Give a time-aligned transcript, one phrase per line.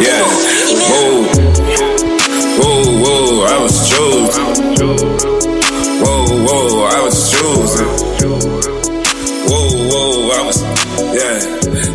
[0.00, 0.22] Yeah.
[0.90, 1.24] Whoa.
[2.56, 4.44] Whoa, whoa, I was chosen.
[6.02, 7.86] Whoa, whoa, I was chosen.
[9.46, 10.62] Whoa, whoa, I was,
[11.14, 11.38] yeah,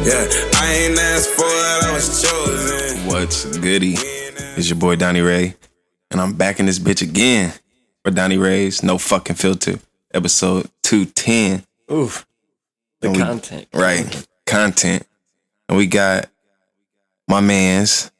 [0.05, 0.27] yeah.
[0.59, 3.07] I ain't asked for it, I was chosen.
[3.07, 3.95] What's goody?
[3.97, 5.55] It's your boy Donnie Rey,
[6.11, 7.53] and I'm back in this bitch again
[8.03, 9.79] for Donnie Rey's No Fucking Filter,
[10.13, 11.63] episode 210.
[11.91, 12.25] Oof.
[13.01, 13.67] The we- content.
[13.73, 15.05] Right, content.
[15.69, 16.27] And we got
[17.29, 18.11] my man's,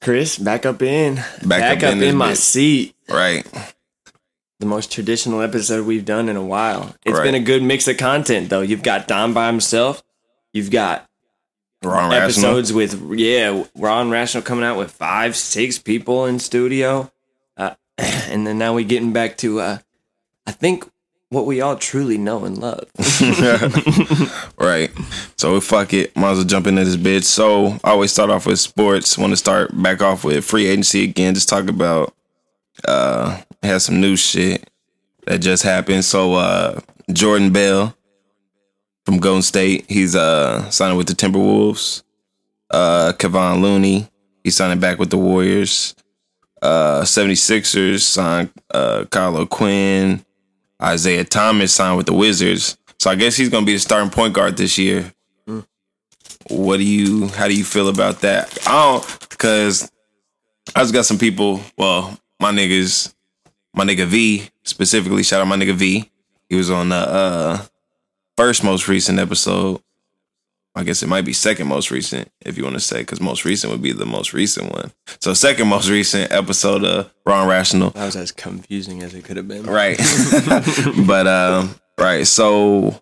[0.00, 1.22] Chris, back up in.
[1.44, 2.36] Back up in this my bitch.
[2.38, 2.94] seat.
[3.08, 3.46] right,
[4.58, 6.94] The most traditional episode we've done in a while.
[7.04, 7.24] It's Right.
[7.24, 8.62] been a good mix of content though.
[8.62, 10.02] You've got Don by himself.
[10.52, 11.08] You've got
[11.82, 12.22] Ron Rational.
[12.56, 17.10] episodes with yeah, Ron Rational coming out with five, six people in studio.
[17.56, 19.78] Uh, and then now we getting back to uh
[20.46, 20.88] I think
[21.30, 22.84] what we all truly know and love.
[24.58, 24.90] Right.
[25.36, 26.14] So fuck it.
[26.16, 27.24] Might as well jump into this bitch.
[27.24, 29.16] So I always start off with sports.
[29.16, 31.34] Want to start back off with free agency again.
[31.34, 32.14] Just talk about
[32.86, 34.68] uh has some new shit
[35.26, 36.04] that just happened.
[36.04, 36.80] So uh
[37.12, 37.96] Jordan Bell
[39.06, 42.02] from Golden State, he's uh signing with the Timberwolves.
[42.70, 44.08] Uh Kevon Looney,
[44.44, 45.94] he's signing back with the Warriors.
[46.60, 50.24] Uh 76ers signed uh Kyle O'Quinn.
[50.82, 52.78] Isaiah Thomas signed with the Wizards.
[52.98, 55.12] So I guess he's gonna be the starting point guard this year.
[56.48, 58.58] What do you how do you feel about that?
[58.66, 59.90] I don't cause
[60.74, 63.12] I just got some people, well, my niggas,
[63.74, 66.10] my nigga V, specifically, shout out my nigga V.
[66.48, 67.62] He was on the uh
[68.36, 69.80] first most recent episode.
[70.80, 73.44] I guess it might be second most recent, if you want to say, because most
[73.44, 74.90] recent would be the most recent one.
[75.20, 77.90] So second most recent episode of Ron Rational.
[77.90, 79.64] that was as confusing as it could have been.
[79.64, 79.98] Right.
[81.06, 82.26] but um, right.
[82.26, 82.98] So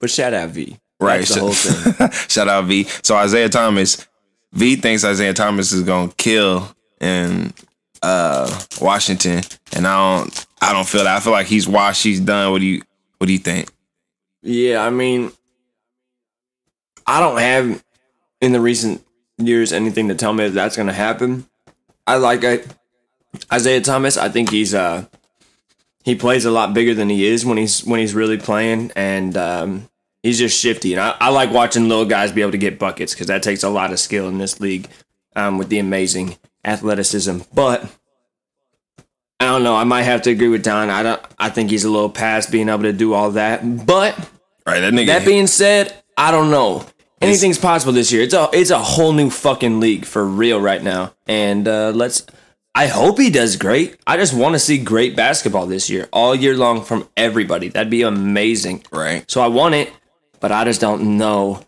[0.00, 0.76] But shout out V.
[1.00, 1.18] right.
[1.18, 2.10] That's the whole thing.
[2.28, 2.84] Shout out V.
[3.02, 4.08] So Isaiah Thomas,
[4.52, 7.52] V thinks Isaiah Thomas is gonna kill in
[8.02, 9.42] uh Washington,
[9.76, 10.46] and I don't.
[10.60, 11.16] I don't feel that.
[11.16, 12.02] I feel like he's washed.
[12.02, 12.50] He's done.
[12.50, 12.82] What do you
[13.18, 13.70] What do you think?
[14.42, 15.30] Yeah, I mean,
[17.08, 17.82] I don't have
[18.40, 19.04] in the recent
[19.38, 21.46] years anything to tell me that that's going to happen.
[22.06, 22.60] I like I,
[23.52, 24.16] Isaiah Thomas.
[24.16, 25.06] I think he's uh
[26.04, 29.36] he plays a lot bigger than he is when he's when he's really playing, and
[29.36, 29.88] um,
[30.22, 30.94] he's just shifty.
[30.94, 33.62] And I, I like watching little guys be able to get buckets because that takes
[33.62, 34.88] a lot of skill in this league
[35.36, 37.40] um, with the amazing athleticism.
[37.54, 37.84] But
[39.40, 39.76] I don't know.
[39.76, 40.88] I might have to agree with Don.
[40.88, 41.22] I don't.
[41.38, 44.16] I think he's a little past being able to do all that, but.
[44.66, 44.80] Right.
[44.80, 45.06] That nigga.
[45.06, 46.86] That being said, I don't know.
[47.20, 48.22] Anything's possible this year.
[48.22, 51.12] It's a it's a whole new fucking league for real right now.
[51.26, 52.26] And uh, let's.
[52.74, 53.96] I hope he does great.
[54.06, 57.68] I just want to see great basketball this year, all year long from everybody.
[57.68, 58.84] That'd be amazing.
[58.92, 59.28] right.
[59.28, 59.92] So I want it,
[60.38, 61.64] but I just don't know.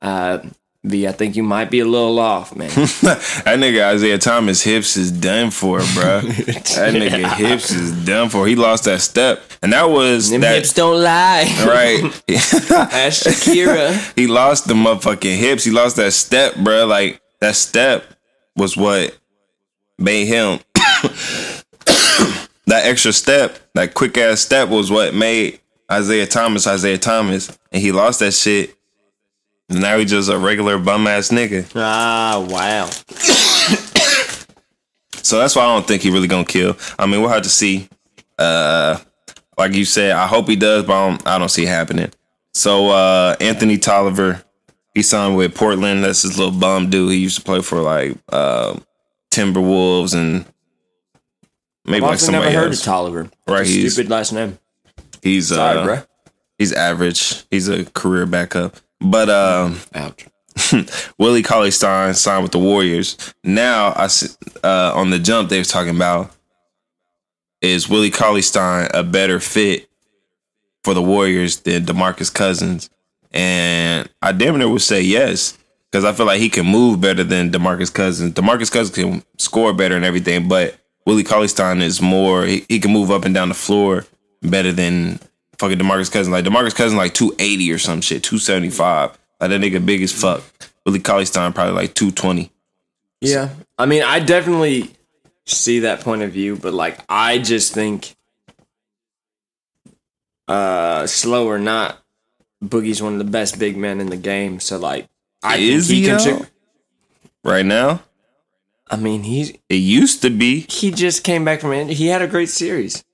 [0.00, 0.38] Uh,
[0.86, 2.68] V, I think you might be a little off, man.
[2.74, 6.20] That nigga Isaiah Thomas hips is done for, bro.
[6.20, 8.46] that nigga hips is done for.
[8.46, 10.56] He lost that step, and that was Them that.
[10.56, 11.44] hips don't lie.
[11.66, 12.04] Right.
[12.70, 14.14] Ask Shakira.
[14.14, 15.64] he lost the motherfucking hips.
[15.64, 16.84] He lost that step, bro.
[16.84, 18.04] Like that step
[18.54, 19.16] was what
[19.98, 20.60] made him.
[22.66, 27.80] that extra step, that quick ass step, was what made Isaiah Thomas Isaiah Thomas, and
[27.82, 28.76] he lost that shit.
[29.70, 31.70] And now he just a regular bum ass nigga.
[31.74, 32.88] ah, wow.
[35.22, 36.76] So that's why I don't think he really gonna kill.
[36.98, 37.88] I mean, we'll have to see.
[38.38, 38.98] Uh,
[39.56, 42.10] like you said, I hope he does, but I don't, I don't see it happening.
[42.52, 44.44] So uh, Anthony Tolliver,
[44.92, 46.04] he signed with Portland.
[46.04, 47.12] That's his little bum dude.
[47.12, 48.78] He used to play for like uh,
[49.30, 50.44] Timberwolves and
[51.86, 52.80] maybe I've like also somebody never heard else.
[52.80, 53.30] of Tolliver.
[53.48, 54.58] Right, It's a he's- stupid last name.
[55.22, 56.02] He's Sorry, uh, bro.
[56.58, 57.44] he's average.
[57.50, 58.76] He's a career backup.
[59.04, 60.26] But um, Ouch.
[61.18, 63.34] Willie Cauley Stein signed with the Warriors.
[63.42, 64.08] Now I
[64.62, 66.30] uh, on the jump they was talking about
[67.60, 69.88] is Willie Cauley Stein a better fit
[70.84, 72.90] for the Warriors than DeMarcus Cousins?
[73.30, 75.58] And I damn near would say yes
[75.90, 78.34] because I feel like he can move better than DeMarcus Cousins.
[78.34, 82.44] DeMarcus Cousins can score better and everything, but Willie Cauley Stein is more.
[82.44, 84.06] He, he can move up and down the floor
[84.42, 85.18] better than
[85.58, 86.28] fucking DeMarcus Cousins.
[86.28, 89.10] Like DeMarcus Cousins, like two eighty or some shit, two seventy five.
[89.40, 90.42] Like that nigga big as fuck.
[90.84, 92.50] Willie Cauley Stein probably like two twenty.
[93.20, 93.50] Yeah.
[93.78, 94.90] I mean, I definitely
[95.46, 98.14] see that point of view, but like, I just think,
[100.46, 101.98] uh, slow or not,
[102.62, 104.60] Boogie's one of the best big men in the game.
[104.60, 105.08] So, like,
[105.42, 106.46] I Is think he he, can.
[107.42, 108.02] Right now,
[108.88, 110.60] I mean, he's it used to be.
[110.60, 111.88] he just came back from.
[111.88, 113.04] He had a great series.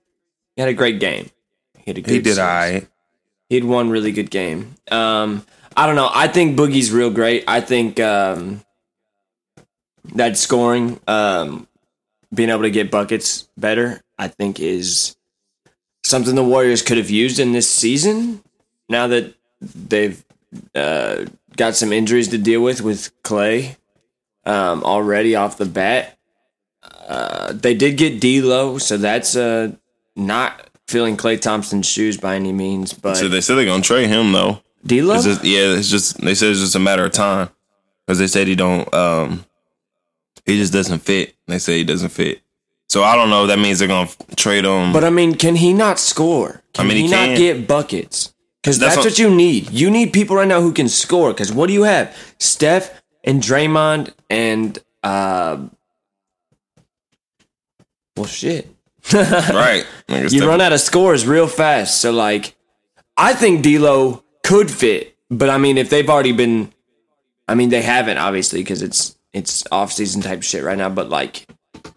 [0.54, 1.30] He had a great game.
[1.84, 2.38] He had a good He did series.
[2.38, 2.86] I.
[3.48, 4.74] He had one really good game.
[4.90, 5.44] Um,
[5.76, 6.10] I don't know.
[6.12, 7.44] I think Boogie's real great.
[7.48, 8.62] I think um,
[10.14, 11.66] that scoring, um,
[12.32, 15.16] being able to get buckets better, I think is
[16.04, 18.42] something the Warriors could have used in this season.
[18.88, 20.24] Now that they've
[20.74, 21.24] uh,
[21.56, 23.76] got some injuries to deal with with Klay
[24.44, 26.18] um, already off the bat.
[26.82, 29.72] Uh, they did get D'Lo, so that's uh,
[30.16, 32.92] not filling Klay Thompson's shoes by any means.
[32.92, 34.60] But So they said they're gonna trade him though.
[34.86, 37.48] D'Lo, It's just, yeah, it's just they said it's just a matter of time
[38.06, 38.92] because they said he don't.
[38.94, 39.44] um
[40.46, 41.34] He just doesn't fit.
[41.46, 42.40] They say he doesn't fit.
[42.88, 43.46] So I don't know.
[43.46, 44.92] That means they're gonna trade him.
[44.92, 46.62] but I mean, can he not score?
[46.74, 48.32] Can I mean, he, he not get buckets?
[48.62, 49.70] Because That's that's, what- what you need.
[49.70, 51.32] You need people right now who can score.
[51.32, 52.14] Because what do you have?
[52.38, 55.58] Steph and Draymond and uh,
[58.16, 58.68] well, shit.
[59.14, 59.86] right.
[60.08, 62.00] You run out of scores real fast.
[62.00, 62.54] So like,
[63.16, 66.72] I think D'Lo could fit, but I mean, if they've already been,
[67.48, 70.88] I mean, they haven't obviously because it's it's off season type shit right now.
[70.88, 71.46] But like,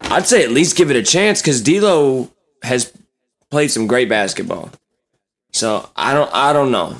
[0.02, 2.30] I'd say at least give it a chance because D'Lo
[2.62, 2.92] has
[3.50, 4.70] played some great basketball.
[5.52, 6.96] So I don't I don't know.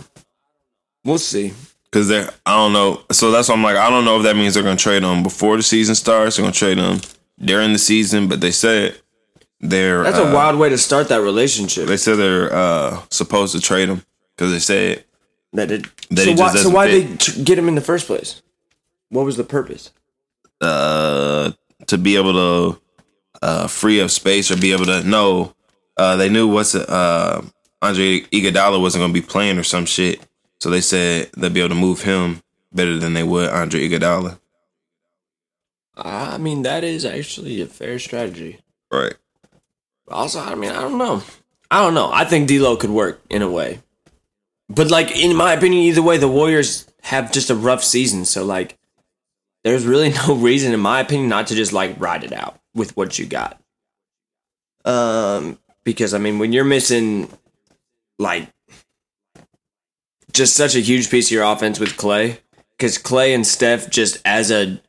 [1.05, 1.53] We'll see.
[1.85, 3.03] Because they're, I don't know.
[3.13, 5.05] So that's why I'm like, I don't know if that means they're going to trade
[5.05, 6.37] them before the season starts.
[6.37, 7.01] They're going to trade them
[7.39, 9.01] during the season, but they said
[9.69, 10.03] they're.
[10.03, 11.89] That's uh, a wild way to start that relationship.
[11.89, 14.05] They said they're uh, supposed to trade him
[14.37, 15.05] because they said
[15.53, 15.87] That it.
[16.11, 18.43] That so why so why they tr- get him in the first place?
[19.09, 19.91] What was the purpose?
[20.61, 21.53] uh,
[21.87, 22.81] to be able to
[23.43, 25.55] uh, free up space or be able to know.
[25.97, 27.43] Uh, they knew what's uh,
[27.83, 30.21] Andre Iguodala wasn't going to be playing or some shit,
[30.59, 34.39] so they said they'd be able to move him better than they would Andre Iguodala.
[35.97, 38.59] I mean, that is actually a fair strategy.
[38.91, 39.15] Right.
[40.09, 41.23] Also, I mean, I don't know.
[41.71, 42.11] I don't know.
[42.13, 43.81] I think D'Lo could work in a way,
[44.69, 48.25] but like in my opinion, either way, the Warriors have just a rough season.
[48.25, 48.79] So like,
[49.63, 52.97] there's really no reason, in my opinion, not to just like ride it out with
[52.97, 53.61] what you got.
[54.85, 57.31] Um, because I mean, when you're missing
[58.19, 58.49] like
[60.33, 62.39] just such a huge piece of your offense with Klay,
[62.77, 64.81] because Klay and Steph just as a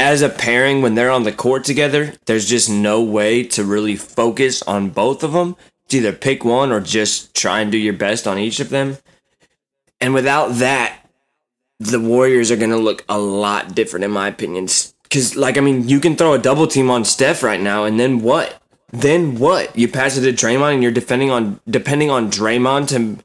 [0.00, 3.96] as a pairing when they're on the court together, there's just no way to really
[3.96, 5.56] focus on both of them.
[5.84, 8.96] It's either pick one or just try and do your best on each of them.
[10.00, 11.06] And without that,
[11.78, 14.68] the Warriors are going to look a lot different, in my opinion.
[15.02, 18.00] Because, like, I mean, you can throw a double team on Steph right now, and
[18.00, 18.58] then what?
[18.92, 19.76] Then what?
[19.76, 23.22] You pass it to Draymond, and you're defending on depending on Draymond to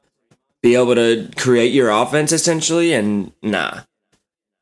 [0.62, 2.92] be able to create your offense, essentially.
[2.92, 3.82] And nah,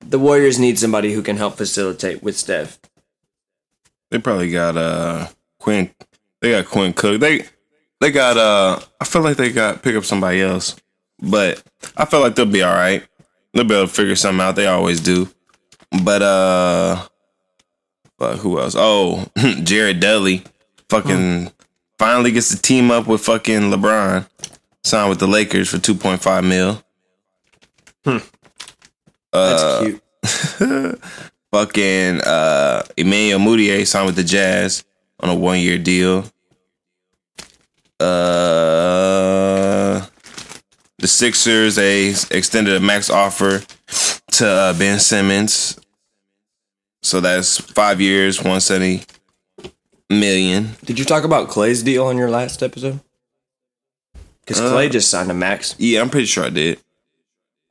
[0.09, 2.79] the Warriors need somebody who can help facilitate with Steph.
[4.11, 5.27] They probably got uh
[5.59, 5.89] Quinn.
[6.41, 7.19] They got Quinn Cook.
[7.19, 7.45] They
[7.99, 8.79] they got uh.
[8.99, 10.75] I feel like they got pick up somebody else,
[11.19, 11.63] but
[11.97, 13.03] I feel like they'll be all right.
[13.53, 14.55] They'll be able to figure something out.
[14.55, 15.29] They always do.
[16.03, 17.07] But uh,
[18.17, 18.75] but who else?
[18.77, 19.27] Oh,
[19.63, 20.43] Jared Dudley,
[20.89, 21.51] fucking
[21.99, 24.27] finally gets to team up with fucking LeBron.
[24.83, 26.83] Signed with the Lakers for two point five mil.
[29.33, 30.99] That's cute.
[31.51, 34.83] Fucking uh, Emmanuel Mudiay signed with the Jazz
[35.19, 36.25] on a one year deal.
[37.99, 40.05] Uh,
[40.97, 43.61] the Sixers they extended a max offer
[44.31, 45.79] to uh, Ben Simmons,
[47.01, 49.03] so that's five years, one seventy
[50.09, 50.71] million.
[50.85, 52.99] Did you talk about Klay's deal on your last episode?
[54.45, 55.75] Because Klay just signed a max.
[55.77, 56.79] Yeah, I'm pretty sure I did.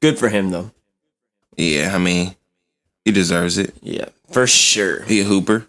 [0.00, 0.70] Good for him, though.
[1.56, 2.34] Yeah, I mean,
[3.04, 3.74] he deserves it.
[3.82, 5.02] Yeah, for sure.
[5.02, 5.66] He a hooper.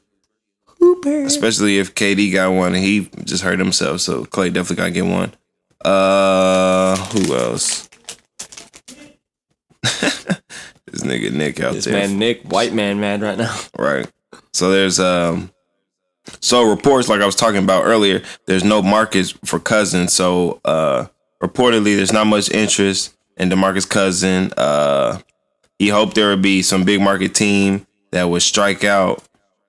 [0.79, 1.23] Hooper.
[1.23, 4.01] Especially if KD got one and he just hurt himself.
[4.01, 5.33] So Klay definitely gotta get one.
[5.83, 7.89] Uh who else?
[9.81, 11.93] this nigga Nick out This there.
[11.93, 13.57] man Nick, white man, mad right now.
[13.77, 14.09] Right.
[14.53, 15.51] So there's um
[16.39, 20.13] so reports like I was talking about earlier, there's no markets for Cousins.
[20.13, 21.07] So uh
[21.41, 24.51] reportedly there's not much interest in DeMarcus Cousin.
[24.57, 25.19] Uh
[25.83, 29.21] he hoped there would be some big market team that would strike out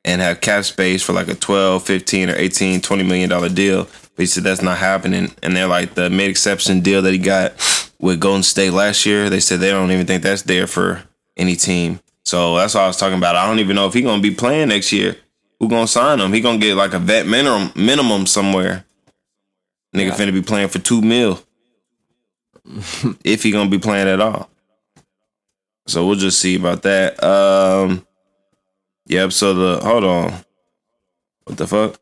[0.04, 3.85] and have cap space for like a 12, 15 or 18, 20 million dollar deal.
[3.85, 5.33] But he said that's not happening.
[5.42, 7.54] And they're like the mid exception deal that he got
[7.99, 9.28] with Golden State last year.
[9.28, 11.02] They said they don't even think that's there for
[11.37, 11.99] any team.
[12.25, 13.35] So that's what I was talking about.
[13.35, 15.16] I don't even know if he gonna be playing next year.
[15.59, 16.33] Who gonna sign him?
[16.33, 18.85] He gonna get like a vet minimum minimum somewhere.
[19.97, 20.14] Nigga Yeah.
[20.16, 21.42] finna be playing for two mil.
[23.25, 24.49] if he gonna be playing at all.
[25.87, 27.23] So we'll just see about that.
[27.23, 28.07] Um
[29.07, 30.33] Yep, so the hold on.
[31.45, 32.00] What the fuck?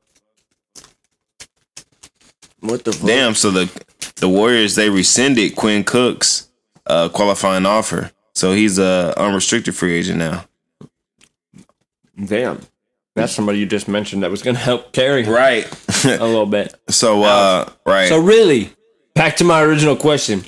[2.60, 3.06] What the fuck?
[3.08, 3.84] Damn, so the
[4.16, 6.48] the Warriors they rescinded Quinn Cook's
[6.86, 8.12] uh qualifying offer.
[8.34, 10.44] So he's a unrestricted free agent now.
[12.24, 12.60] Damn.
[13.14, 15.66] That's somebody you just mentioned that was going to help carry Right.
[16.04, 16.74] a little bit.
[16.88, 18.08] so uh right.
[18.08, 18.70] So really,
[19.14, 20.44] back to my original question.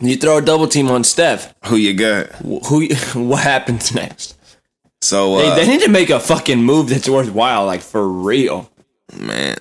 [0.00, 1.54] You throw a double team on Steph.
[1.66, 2.28] who you got?
[2.36, 2.88] wh- Who?
[3.28, 4.36] What happens next?
[5.00, 8.70] So They, uh they need to make a fucking move that's worthwhile, like for real.
[9.16, 9.56] man.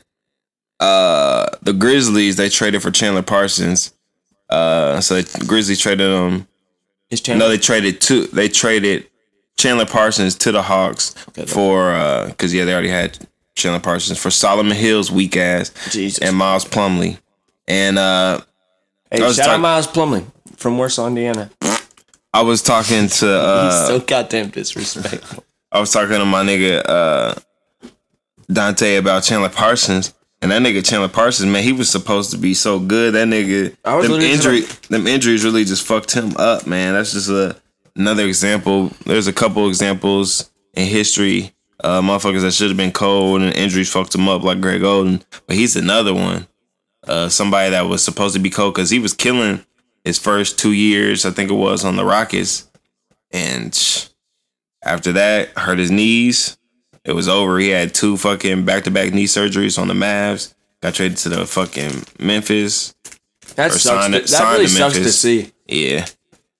[0.79, 3.93] Uh the Grizzlies they traded for Chandler Parsons.
[4.49, 6.47] Uh so the Grizzlies traded him
[7.09, 8.27] His No, they traded two.
[8.27, 9.07] They traded
[9.57, 11.15] Chandler Parsons to the Hawks
[11.47, 13.17] for uh because yeah, they already had
[13.55, 16.19] Chandler Parsons for Solomon Hill's weak ass Jesus.
[16.19, 17.17] and Miles Plumlee.
[17.67, 18.41] And uh
[19.11, 21.49] hey, shout out talk- Miles Plumlee from Warsaw, Indiana.
[22.33, 25.43] I was talking to He's uh so goddamn disrespectful.
[25.71, 27.35] I was talking to my nigga uh
[28.51, 30.13] Dante about Chandler Parsons.
[30.41, 33.15] And that nigga Chandler Parsons, man, he was supposed to be so good.
[33.15, 36.93] That nigga, them injury, them injuries really just fucked him up, man.
[36.93, 37.55] That's just a
[37.95, 38.91] another example.
[39.05, 43.91] There's a couple examples in history, uh, motherfuckers that should have been cold and injuries
[43.91, 45.23] fucked him up, like Greg Oden.
[45.47, 46.47] But he's another one.
[47.07, 49.63] Uh, somebody that was supposed to be cold because he was killing
[50.03, 52.69] his first two years, I think it was, on the Rockets,
[53.31, 54.09] and
[54.83, 56.57] after that, hurt his knees.
[57.03, 57.59] It was over.
[57.59, 60.53] He had two fucking back to back knee surgeries on the Mavs.
[60.81, 62.93] Got traded to the fucking Memphis.
[63.55, 63.83] That sucks.
[63.83, 65.51] signed to- that signed really sucks to see.
[65.65, 66.05] Yeah.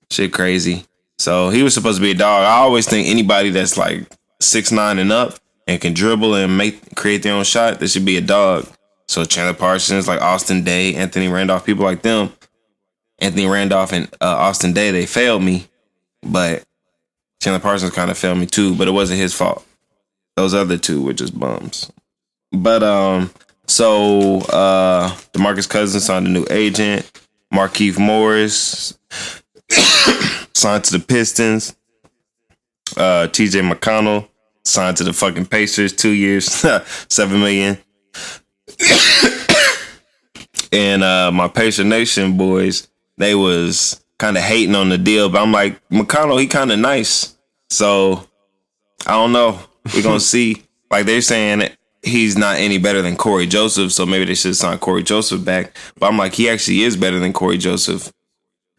[0.10, 0.86] Shit crazy.
[1.20, 2.44] So he was supposed to be a dog.
[2.44, 4.08] I always think anybody that's like
[4.40, 5.38] six nine and up
[5.68, 8.68] and can dribble and make create their own shot, they should be a dog.
[9.08, 12.32] So Chandler Parsons, like Austin Daye, Anthony Randolph, people like them.
[13.20, 15.68] Anthony Randolph and uh, Austin Daye, they failed me,
[16.22, 16.64] but
[17.42, 18.76] Chandler Parsons kind of failed me too.
[18.76, 19.66] But it wasn't his fault.
[20.36, 21.92] Those other two were just bums.
[22.52, 23.32] But um,
[23.68, 27.10] so uh, Demarcus Cousins signed a new agent.
[27.54, 28.98] Markieff Morris
[30.54, 31.76] signed to the Pistons.
[32.96, 33.62] Uh, T.J.
[33.62, 34.28] McConnell
[34.64, 36.46] signed to the fucking Pacers, two years,
[37.10, 37.78] seven million.
[40.72, 45.42] And uh, my Pacer Nation boys, they was kind of hating on the deal, but
[45.42, 47.36] I'm like McConnell, he kind of nice,
[47.70, 48.28] so
[49.06, 49.60] I don't know.
[49.94, 50.64] We're gonna see.
[50.90, 51.70] Like they're saying
[52.04, 55.76] he's not any better than Cory Joseph, so maybe they should sign Cory Joseph back.
[55.98, 58.12] But I'm like, he actually is better than Cory Joseph.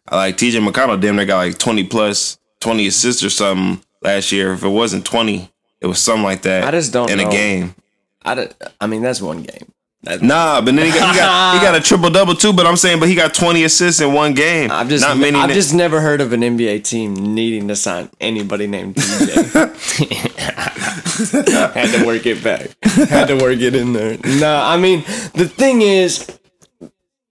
[0.07, 4.31] I like TJ McConnell, damn near got like 20 plus, 20 assists or something last
[4.31, 4.53] year.
[4.53, 6.63] If it wasn't 20, it was something like that.
[6.63, 7.27] I just don't in know.
[7.27, 7.75] a game.
[8.23, 8.49] I,
[8.81, 9.71] I mean, that's one game.
[10.03, 12.53] That, Nah, but then he got, he got he got a triple double too.
[12.53, 14.71] But I'm saying, but he got 20 assists in one game.
[14.71, 15.37] I've just not many.
[15.37, 19.75] I've ni- just never heard of an NBA team needing to sign anybody named DJ.
[21.73, 22.69] Had to work it back.
[23.09, 24.17] Had to work it in there.
[24.39, 25.01] No, I mean
[25.33, 26.39] the thing is,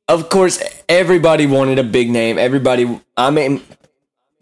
[0.06, 2.38] of course, everybody wanted a big name.
[2.38, 3.62] Everybody, I mean,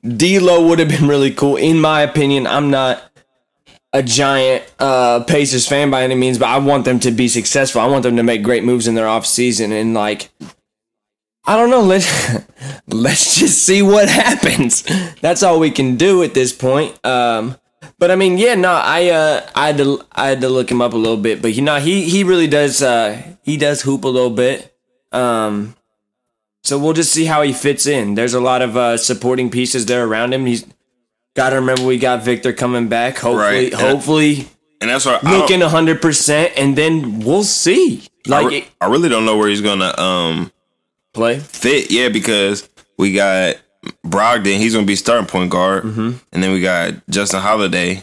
[0.03, 1.57] D'Lo would have been really cool.
[1.57, 3.03] In my opinion, I'm not
[3.97, 7.81] a giant uh, Pacers fan by any means, but I want them to be successful.
[7.81, 10.31] I want them to make great moves in their off season and like
[11.47, 11.81] I don't know.
[11.81, 12.07] Let's
[12.89, 14.83] let's just see what happens.
[15.21, 16.99] That's all we can do at this point.
[17.07, 17.57] Um,
[17.99, 20.83] but I mean, yeah, no, I uh, I had to I had to look him
[20.83, 24.05] up a little bit, but you know, he he really does uh, he does hoop
[24.05, 24.77] a little bit.
[25.13, 25.77] Um,
[26.65, 28.15] so we'll just see how he fits in.
[28.15, 30.47] There's a lot of uh, supporting pieces there around him.
[30.47, 30.67] He's
[31.37, 33.19] got to remember we got Victor coming back.
[33.19, 33.73] Hopefully, Right.
[33.75, 34.49] hopefully
[34.81, 38.03] and that's I don't- looking hundred percent, and then we'll see.
[38.27, 40.51] I, Like re- it- I really don't know where he's gonna um
[41.15, 41.39] play.
[41.39, 41.91] fit.
[41.93, 43.57] Yeah, because we got
[44.05, 44.57] Brogdon.
[44.59, 46.11] He's gonna be starting point guard, Mm-hmm.
[46.33, 48.03] and then we got Justin Holiday.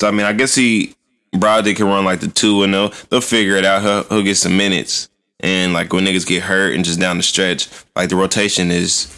[0.00, 0.94] So I mean, I guess he
[1.34, 3.82] Brogdon can run like the two, and they'll they'll figure it out.
[3.82, 5.08] He'll, he'll get some minutes,
[5.40, 9.08] and like when niggas get hurt and just down the stretch, like the rotation is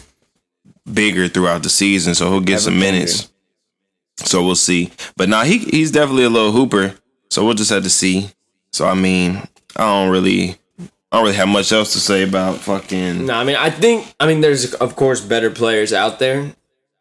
[0.91, 3.29] bigger throughout the season, so he'll get some Ever minutes.
[4.17, 4.91] So we'll see.
[5.15, 6.95] But now he he's definitely a little hooper.
[7.29, 8.29] So we'll just have to see.
[8.71, 9.41] So I mean,
[9.75, 13.43] I don't really I don't really have much else to say about fucking No, I
[13.43, 16.53] mean, I think, I mean, there's of course better players out there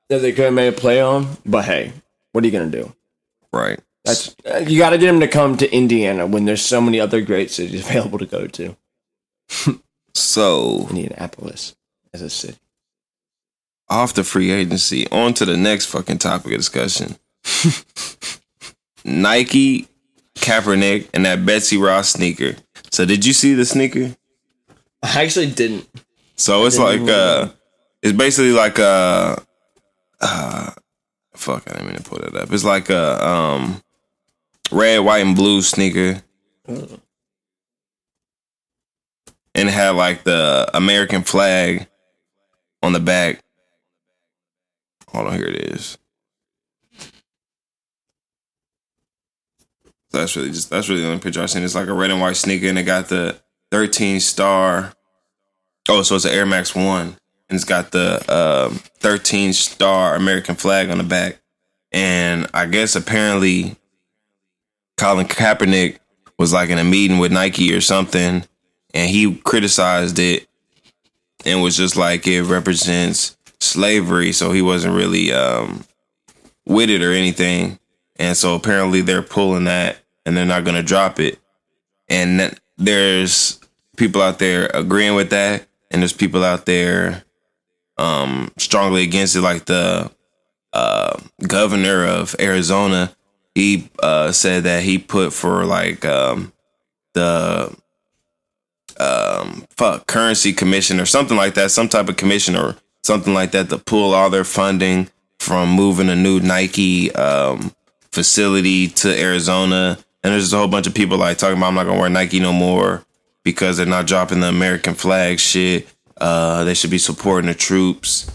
[0.08, 1.92] that they could have made a play on, but hey,
[2.32, 2.94] what are you gonna do?
[3.52, 3.80] right.
[4.04, 7.00] That's uh, you got to get them to come to Indiana when there's so many
[7.00, 8.76] other great cities available to go to.
[10.14, 11.74] So Indianapolis
[12.14, 12.58] as a city.
[13.88, 17.16] Off the free agency, on to the next fucking topic of discussion.
[19.04, 19.88] Nike,
[20.36, 22.56] Kaepernick, and that Betsy Ross sneaker.
[22.90, 24.16] So did you see the sneaker?
[25.02, 25.88] I actually didn't.
[26.36, 27.48] So it's didn't like uh
[28.02, 29.42] it's basically like a
[30.20, 30.70] uh
[31.34, 32.52] fuck, I didn't mean to pull that up.
[32.52, 33.82] It's like a um
[34.70, 36.22] red, white, and blue sneaker.
[36.66, 37.00] And
[39.54, 41.86] it had like the American flag
[42.82, 43.40] on the back.
[45.16, 45.96] Hold on, here it is.
[50.12, 51.62] that's really just that's really the only picture I've seen.
[51.62, 54.92] It's like a red and white sneaker, and it got the 13 star.
[55.88, 57.16] Oh, so it's an Air Max One,
[57.48, 61.38] and it's got the um, 13 star American flag on the back.
[61.92, 63.76] And I guess apparently,
[64.98, 65.98] Colin Kaepernick
[66.38, 68.44] was like in a meeting with Nike or something,
[68.92, 70.46] and he criticized it,
[71.44, 75.84] and was just like it represents slavery, so he wasn't really um,
[76.66, 77.78] with it or anything.
[78.16, 81.38] And so apparently they're pulling that and they're not going to drop it.
[82.08, 83.60] And there's
[83.96, 85.66] people out there agreeing with that.
[85.90, 87.24] And there's people out there
[87.96, 90.10] um, strongly against it, like the
[90.72, 93.14] uh, governor of Arizona.
[93.54, 96.52] He uh, said that he put for like um,
[97.14, 97.74] the
[98.98, 103.52] um, fuck currency commission or something like that, some type of commission or something like
[103.52, 105.08] that to pull all their funding
[105.38, 107.72] from moving a new Nike um,
[108.10, 109.98] facility to Arizona.
[110.22, 112.10] And there's just a whole bunch of people like talking about I'm not gonna wear
[112.10, 113.04] Nike no more
[113.44, 115.88] because they're not dropping the American flag shit.
[116.16, 118.28] Uh, they should be supporting the troops.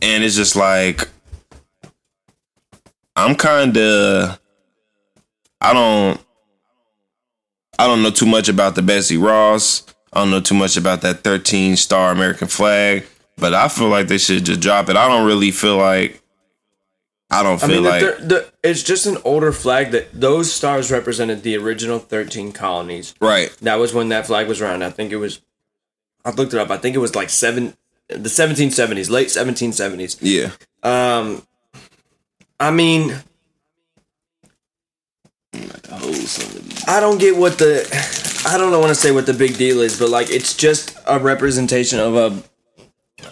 [0.00, 1.08] And it's just like
[3.14, 4.40] I'm kind of
[5.60, 6.20] I don't
[7.78, 9.84] I don't know too much about the Betsy Ross.
[10.12, 13.04] I don't know too much about that 13 star American flag,
[13.38, 14.96] but I feel like they should just drop it.
[14.96, 16.22] I don't really feel like
[17.30, 20.50] I don't I feel mean, like thir- the, it's just an older flag that those
[20.52, 23.14] stars represented the original 13 colonies.
[23.20, 23.54] right.
[23.60, 24.82] That was when that flag was around.
[24.82, 25.40] I think it was,
[26.24, 26.70] I looked it up.
[26.70, 27.76] I think it was like seven,
[28.08, 30.18] the 1770s, late 1770s.
[30.22, 30.50] Yeah.
[30.82, 31.42] Um,
[32.58, 33.14] I mean,
[36.86, 37.86] I don't get what the,
[38.48, 40.96] I don't know want to say what the big deal is, but like it's just
[41.06, 42.42] a representation of a,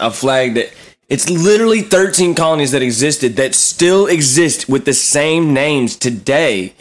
[0.01, 0.73] a flag that
[1.09, 6.75] it's literally 13 colonies that existed that still exist with the same names today.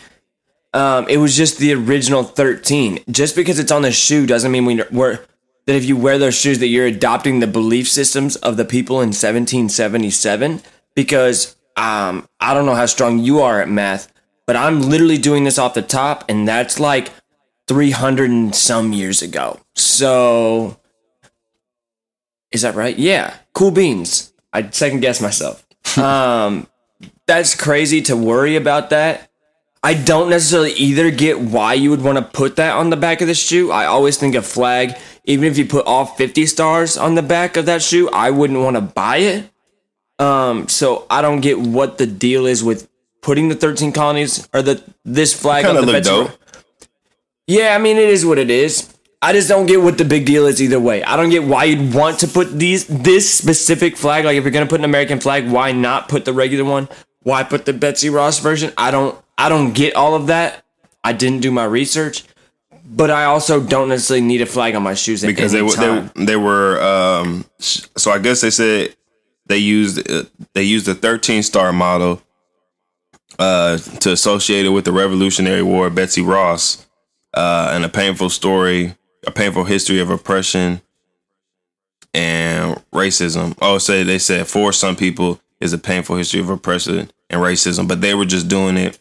[0.73, 3.03] Um, it was just the original 13.
[3.09, 5.19] Just because it's on the shoe doesn't mean we we're,
[5.65, 8.97] that if you wear those shoes that you're adopting the belief systems of the people
[8.97, 10.61] in 1777
[10.95, 14.11] because um, I don't know how strong you are at math,
[14.47, 17.11] but I'm literally doing this off the top and that's like
[17.67, 19.59] 300 and some years ago.
[19.75, 20.77] So
[22.55, 22.97] is that right?
[22.97, 23.35] Yeah.
[23.53, 24.33] Cool beans.
[24.51, 25.63] I second guess myself.
[25.97, 26.67] um,
[27.27, 29.29] that's crazy to worry about that.
[29.83, 33.21] I don't necessarily either get why you would want to put that on the back
[33.21, 33.71] of the shoe.
[33.71, 37.55] I always think a flag, even if you put all 50 stars on the back
[37.55, 39.49] of that shoe, I wouldn't want to buy it.
[40.17, 42.89] Um, so I don't get what the deal is with
[43.21, 46.31] putting the 13 colonies or the this flag on the of look Betsy- dope.
[47.47, 48.94] yeah, I mean it is what it is.
[49.21, 51.03] I just don't get what the big deal is either way.
[51.03, 54.25] I don't get why you'd want to put these this specific flag.
[54.25, 56.87] Like if you're gonna put an American flag, why not put the regular one?
[57.23, 58.71] Why put the Betsy Ross version?
[58.77, 60.63] I don't I don't get all of that.
[61.03, 62.23] I didn't do my research,
[62.85, 66.25] but I also don't necessarily need a flag on my shoes because they were they,
[66.25, 68.95] they were um so I guess they said
[69.47, 70.23] they used uh,
[70.53, 72.21] they used the 13 star model
[73.39, 76.85] uh to associate it with the Revolutionary War Betsy Ross
[77.33, 80.81] uh and a painful story a painful history of oppression
[82.13, 83.57] and racism.
[83.61, 87.87] Oh, say they said for some people is a painful history of oppression and racism,
[87.87, 88.99] but they were just doing it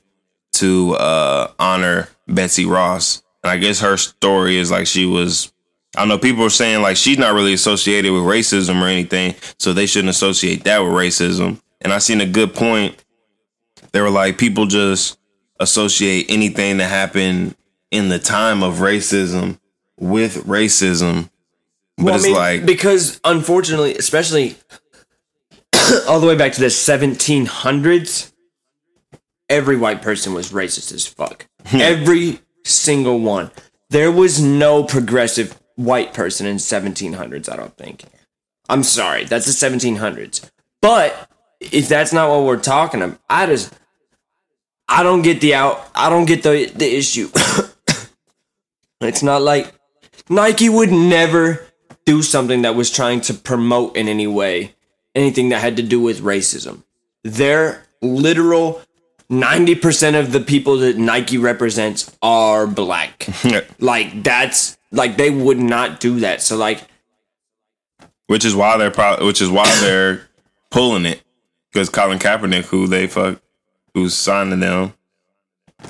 [0.55, 3.23] to uh honor Betsy Ross.
[3.43, 5.53] And I guess her story is like she was
[5.97, 9.73] I know, people are saying like she's not really associated with racism or anything, so
[9.73, 11.61] they shouldn't associate that with racism.
[11.81, 13.03] And I seen a good point.
[13.93, 15.19] They were like people just
[15.61, 17.55] associate anything that happened
[17.93, 19.59] in the time of racism
[19.99, 21.31] with racism.
[21.97, 24.57] But Well, I it's mean, like because unfortunately, especially
[26.09, 28.33] all the way back to the 1700s,
[29.49, 31.47] every white person was racist as fuck.
[31.67, 31.81] Hmm.
[31.81, 33.51] every single one.
[33.91, 37.51] There was no progressive white person in 1700s.
[37.51, 38.05] I don't think.
[38.69, 40.51] I'm sorry, that's the 1700s.
[40.81, 41.31] But
[41.61, 43.73] if that's not what we're talking about, I just
[44.89, 45.89] I don't get the out.
[45.95, 47.31] I don't get the the issue.
[49.01, 49.73] it's not like
[50.29, 51.67] Nike would never
[52.05, 54.75] do something that was trying to promote in any way
[55.15, 56.83] anything that had to do with racism.
[57.23, 58.83] Their literal
[59.31, 63.29] 90% of the people that Nike represents are black.
[63.81, 66.43] like that's like they would not do that.
[66.43, 66.83] So like
[68.27, 70.29] which is why they're probably which is why they're
[70.71, 71.23] pulling it
[71.73, 73.41] because Colin Kaepernick, who they fuck,
[73.95, 74.95] who's signing them,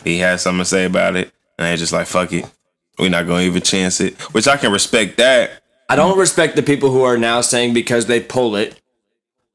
[0.03, 2.51] he has something to say about it, and they're just like fuck it,
[2.99, 4.15] we're not gonna even chance it.
[4.33, 5.63] Which I can respect that.
[5.89, 8.81] I don't respect the people who are now saying because they pull it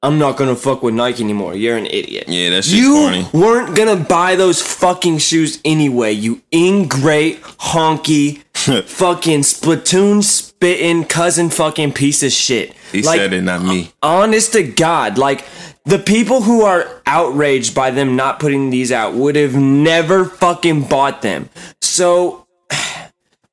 [0.02, 1.56] I'm not gonna fuck with Nike anymore.
[1.56, 2.26] You're an idiot.
[2.30, 3.28] Yeah, that's You corny.
[3.34, 6.14] weren't gonna buy those fucking shoes anyway.
[6.14, 8.44] You ingrate, honky,
[8.88, 12.74] fucking splatoon spitting cousin fucking piece of shit.
[12.94, 13.92] He Like, said it, not me.
[14.02, 15.44] honest to God, like
[15.84, 20.84] the people who are outraged by them not putting these out would have never fucking
[20.84, 21.50] bought them.
[21.82, 22.48] So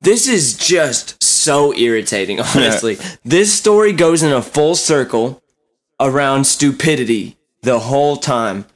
[0.07, 2.97] this is just so irritating, honestly.
[3.25, 5.43] this story goes in a full circle
[5.99, 8.67] around stupidity the whole time.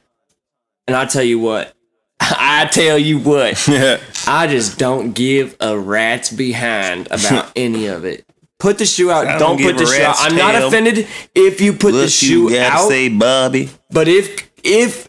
[0.87, 1.73] And I tell you what,
[2.19, 3.65] I tell you what,
[4.27, 8.25] I just don't give a rat's behind about any of it.
[8.59, 9.39] Put the shoe out.
[9.39, 10.17] Don't, don't put the shoe out.
[10.19, 12.89] I'm not offended if you put the shoe out.
[12.89, 13.69] Say Bobby.
[13.89, 15.07] But if if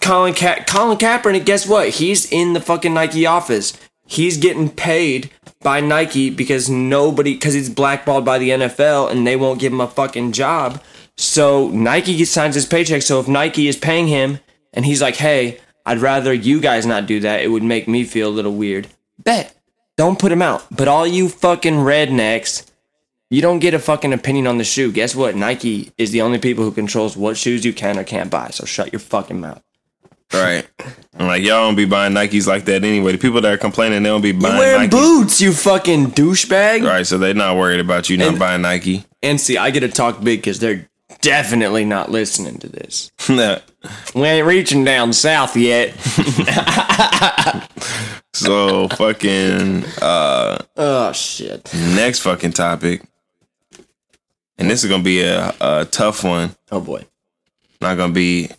[0.00, 1.88] Colin Ka- Colin Kaepernick, guess what?
[1.88, 3.72] He's in the fucking Nike office.
[4.06, 5.30] He's getting paid
[5.62, 9.80] by Nike because nobody because he's blackballed by the NFL and they won't give him
[9.80, 10.82] a fucking job.
[11.16, 13.02] So Nike signs his paycheck.
[13.02, 14.40] So if Nike is paying him
[14.72, 17.42] and he's like, "Hey, I'd rather you guys not do that.
[17.42, 18.88] It would make me feel a little weird."
[19.18, 19.54] Bet.
[19.96, 20.64] Don't put him out.
[20.70, 22.64] But all you fucking rednecks
[23.30, 24.92] you don't get a fucking opinion on the shoe.
[24.92, 25.34] Guess what?
[25.34, 28.50] Nike is the only people who controls what shoes you can or can't buy.
[28.50, 29.60] So shut your fucking mouth.
[30.34, 30.68] Right.
[31.18, 33.12] I'm like, y'all don't be buying Nikes like that anyway.
[33.12, 34.90] The people that are complaining, they don't be You're wearing Nikes.
[34.90, 36.84] boots, you fucking douchebag.
[36.84, 39.04] Right, so they're not worried about you not And- buying Nike.
[39.22, 40.88] And see, I get to talk big because they're
[41.20, 43.10] definitely not listening to this.
[43.28, 43.60] No.
[44.14, 45.94] We ain't reaching down south yet.
[48.32, 51.70] so fucking uh oh shit.
[51.94, 53.02] next fucking topic.
[54.58, 56.54] And this is gonna be a, a tough one.
[56.72, 57.04] Oh boy.
[57.80, 58.50] Not gonna be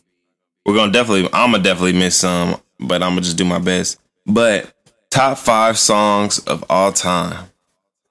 [0.66, 4.00] we're gonna definitely I'm gonna definitely miss some, but I'm gonna just do my best.
[4.26, 4.74] But
[5.10, 7.50] top five songs of all time.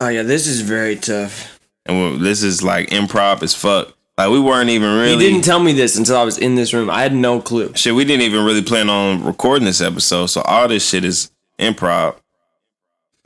[0.00, 1.58] Oh yeah, this is very tough.
[1.86, 3.94] And this is like improv as fuck.
[4.16, 6.72] Like we weren't even He really didn't tell me this until I was in this
[6.72, 6.88] room.
[6.88, 7.72] I had no clue.
[7.74, 10.26] shit, we didn't even really plan on recording this episode.
[10.26, 12.16] So all this shit is improv.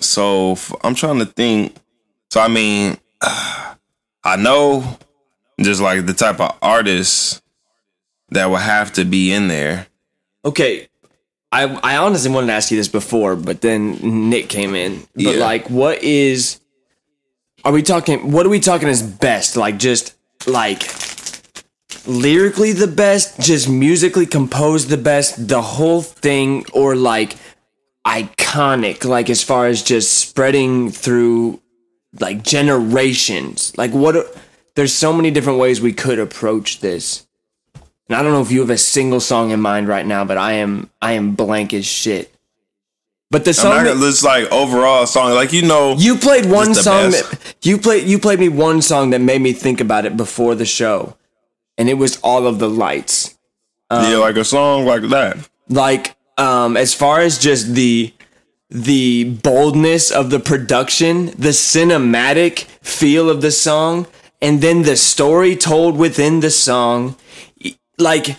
[0.00, 1.76] So f- I'm trying to think.
[2.30, 4.98] So I mean, I know
[5.60, 7.42] just like the type of artists
[8.30, 9.86] that will have to be in there.
[10.44, 10.88] Okay.
[11.50, 15.00] I I honestly wanted to ask you this before, but then Nick came in.
[15.14, 15.44] But Yeah.
[15.44, 16.60] like what is
[17.64, 19.56] are we talking what are we talking as best?
[19.56, 20.14] Like just
[20.46, 20.82] like
[22.06, 27.36] lyrically the best, just musically composed the best, the whole thing or like
[28.06, 31.60] iconic like as far as just spreading through
[32.20, 33.72] like generations.
[33.76, 34.24] Like what are,
[34.76, 37.26] there's so many different ways we could approach this.
[38.08, 40.38] And I don't know if you have a single song in mind right now, but
[40.38, 42.34] I am I am blank as shit.
[43.30, 47.10] But the song that- gonna like overall song, like you know, you played one song
[47.10, 47.30] best.
[47.30, 50.54] that you played you played me one song that made me think about it before
[50.54, 51.16] the show.
[51.76, 53.36] And it was all of the lights.
[53.90, 55.36] yeah, like a song like that.
[55.68, 58.14] Like um as far as just the
[58.70, 64.06] the boldness of the production, the cinematic feel of the song,
[64.42, 67.16] and then the story told within the song,
[67.98, 68.36] like,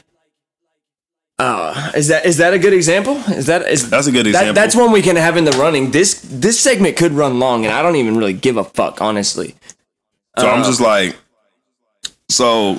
[1.38, 3.16] uh, is that is that a good example?
[3.30, 4.54] Is that is That's a good that- example.
[4.54, 5.92] that's one we can have in the running.
[5.92, 9.56] This this segment could run long, and I don't even really give a fuck, honestly.
[10.38, 11.16] So Uh, I'm just like,
[12.30, 12.78] so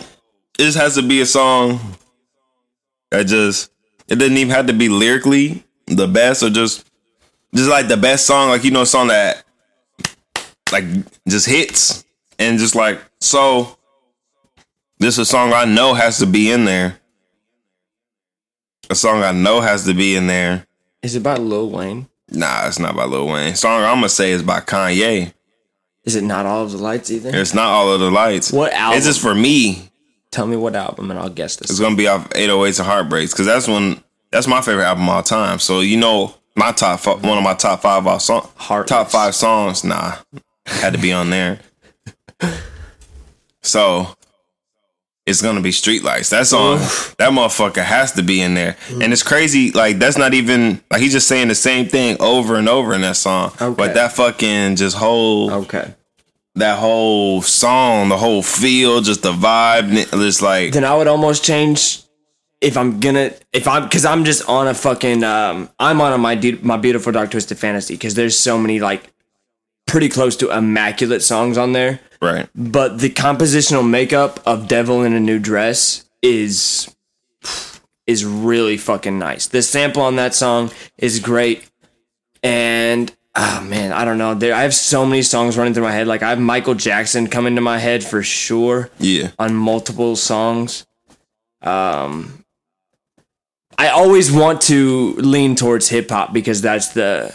[0.58, 1.80] this has to be a song
[3.10, 3.70] that just
[4.08, 6.84] it doesn't even have to be lyrically the best or just
[7.54, 9.42] just like the best song, like you know, a song that
[10.72, 10.84] like
[11.26, 12.04] just hits
[12.38, 13.76] and just like so.
[15.00, 16.98] This is a song I know has to be in there.
[18.90, 20.66] A song I know has to be in there.
[21.02, 22.06] Is it by Lil Wayne?
[22.30, 23.54] Nah, it's not by Lil Wayne.
[23.54, 25.32] Song I'm gonna say is by Kanye.
[26.04, 27.30] Is it not all of the lights either?
[27.32, 28.52] It's not all of the lights.
[28.52, 28.98] What album?
[28.98, 29.88] It's just for me.
[30.30, 31.70] Tell me what album, and I'll guess this.
[31.70, 35.14] It's gonna be off 808s and Heartbreaks because that's when that's my favorite album of
[35.16, 35.58] all time.
[35.60, 38.90] So you know my top fi- one of my top five all song Heartless.
[38.90, 39.82] top five songs.
[39.82, 40.16] Nah,
[40.66, 41.58] had to be on there.
[43.62, 44.16] So
[45.30, 46.30] it's gonna be Streetlights.
[46.30, 46.78] That song,
[47.18, 48.76] that motherfucker has to be in there.
[48.90, 49.70] And it's crazy.
[49.70, 53.00] Like that's not even like he's just saying the same thing over and over in
[53.02, 53.52] that song.
[53.60, 53.74] Okay.
[53.74, 55.94] But that fucking just whole Okay.
[56.56, 61.44] that whole song, the whole feel, just the vibe, it's like then I would almost
[61.44, 62.02] change
[62.60, 66.18] if I'm gonna if I'm because I'm just on a fucking um I'm on a
[66.18, 69.04] my Du- my beautiful dark twisted fantasy because there's so many like
[69.86, 72.48] pretty close to immaculate songs on there, right.
[72.54, 76.94] but the compositional makeup of Devil in a New Dress is
[78.06, 79.46] is really fucking nice.
[79.46, 81.68] The sample on that song is great,
[82.42, 84.34] and oh man, I don't know.
[84.34, 86.06] There, I have so many songs running through my head.
[86.06, 89.30] Like I have Michael Jackson coming to my head for sure Yeah.
[89.38, 90.86] on multiple songs.
[91.62, 92.44] Um,
[93.78, 97.34] I always want to lean towards hip hop because that's the.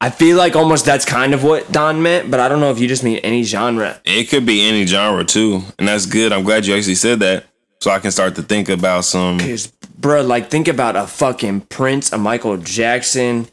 [0.00, 2.78] I feel like almost that's kind of what Don meant, but I don't know if
[2.78, 4.00] you just mean any genre.
[4.04, 6.32] It could be any genre too, and that's good.
[6.32, 7.44] I'm glad you actually said that,
[7.80, 9.38] so I can start to think about some.
[9.38, 9.66] Cause,
[9.98, 13.46] bro, like think about a fucking Prince, a Michael Jackson.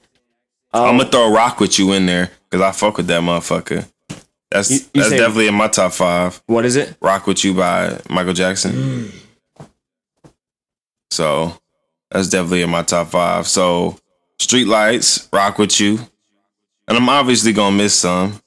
[0.73, 3.85] I'm gonna um, throw rock with you in there because I fuck with that motherfucker.
[4.49, 6.41] That's You- you that's say- definitely in my top five.
[6.45, 6.95] What is it?
[7.01, 9.11] Rock with you by Michael Jackson.
[11.11, 11.57] So
[12.11, 13.47] that's definitely in my top five.
[13.47, 13.97] So
[14.39, 15.99] Streetlights, Rock with you,
[16.87, 18.41] and I'm obviously gonna miss some.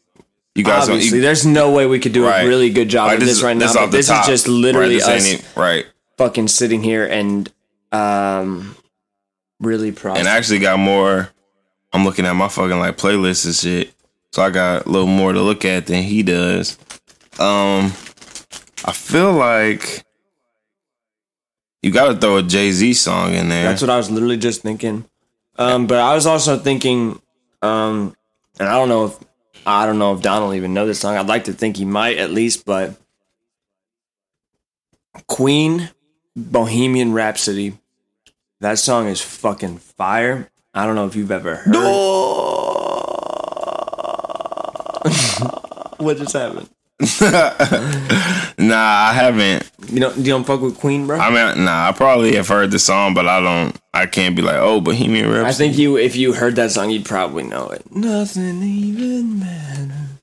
[0.55, 2.45] You guys, Obviously, you, there's no way we could do Right.
[2.45, 3.67] a really good job like, of this, is- right now.
[3.67, 5.87] this But this top, is just literally right, this us it, right.
[6.19, 7.51] fucking sitting here and
[7.93, 8.77] um
[9.61, 10.19] really proud.
[10.19, 11.31] and I actually got more.
[11.93, 13.93] I'm looking at my fucking like playlist and shit,
[14.33, 16.79] so I got a little more to look at than he does.
[17.39, 17.87] Um,
[18.85, 20.05] I feel like
[21.83, 23.65] you got to throw a Jay Z song in there.
[23.65, 25.05] That's what I was literally just thinking.
[25.57, 27.21] Um, but I was also thinking,
[27.63, 28.15] um,
[28.61, 29.19] and I don't know if
[29.67, 31.17] I don't know if Don will even know this song.
[31.17, 32.95] I'd like to think he might at least, but
[35.27, 35.91] Queen,
[36.37, 37.77] Bohemian Rhapsody.
[38.61, 40.51] That song is fucking fire.
[40.75, 41.75] I don't know if you've ever heard.
[45.97, 46.69] what just happened?
[47.21, 49.71] nah, I haven't.
[49.89, 51.19] You don't you don't fuck with Queen, bro?
[51.19, 53.75] I mean, nah, I probably have heard the song, but I don't.
[53.95, 55.49] I can't be like, oh, Bohemian Rhapsody.
[55.49, 57.91] I think you, if you heard that song, you'd probably know it.
[57.91, 60.21] Nothing even matters.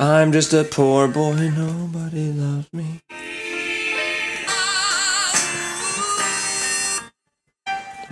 [0.00, 3.00] I'm just a poor boy, nobody loves me.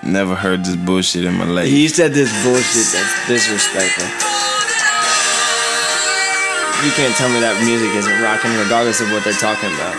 [0.05, 1.69] never heard this bullshit in my life.
[1.69, 4.50] He said this bullshit that's disrespectful.
[6.85, 9.97] You can't tell me that music isn't rocking, regardless of what they're talking about.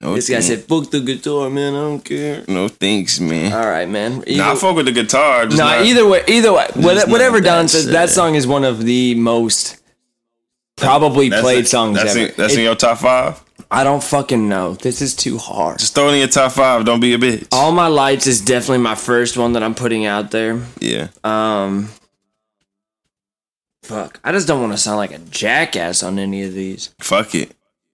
[0.00, 1.74] No This guy said, "Fuck the guitar, man.
[1.74, 3.52] I don't care." no thanks, man.
[3.52, 4.22] All right, man.
[4.26, 5.46] Either, nah, I fuck with the guitar.
[5.46, 8.62] just nah, not- either way, either way, whatever that Don says, that song is one
[8.64, 9.78] of the most
[10.76, 11.68] probably that's played it.
[11.68, 12.26] songs That's, ever.
[12.26, 13.40] in, that's It- in your top five.
[13.68, 14.74] I don't fucking know.
[14.74, 15.78] This is too hard.
[15.80, 16.84] Just throw it in your top five.
[16.84, 17.48] Don't be a bitch.
[17.50, 20.60] All My Lights is definitely my first one that I'm putting out there.
[20.78, 21.08] yeah.
[21.24, 21.88] Um,
[23.86, 26.94] fuck, I just don't want to sound like a jackass on any of these.
[26.98, 27.52] Fuck it.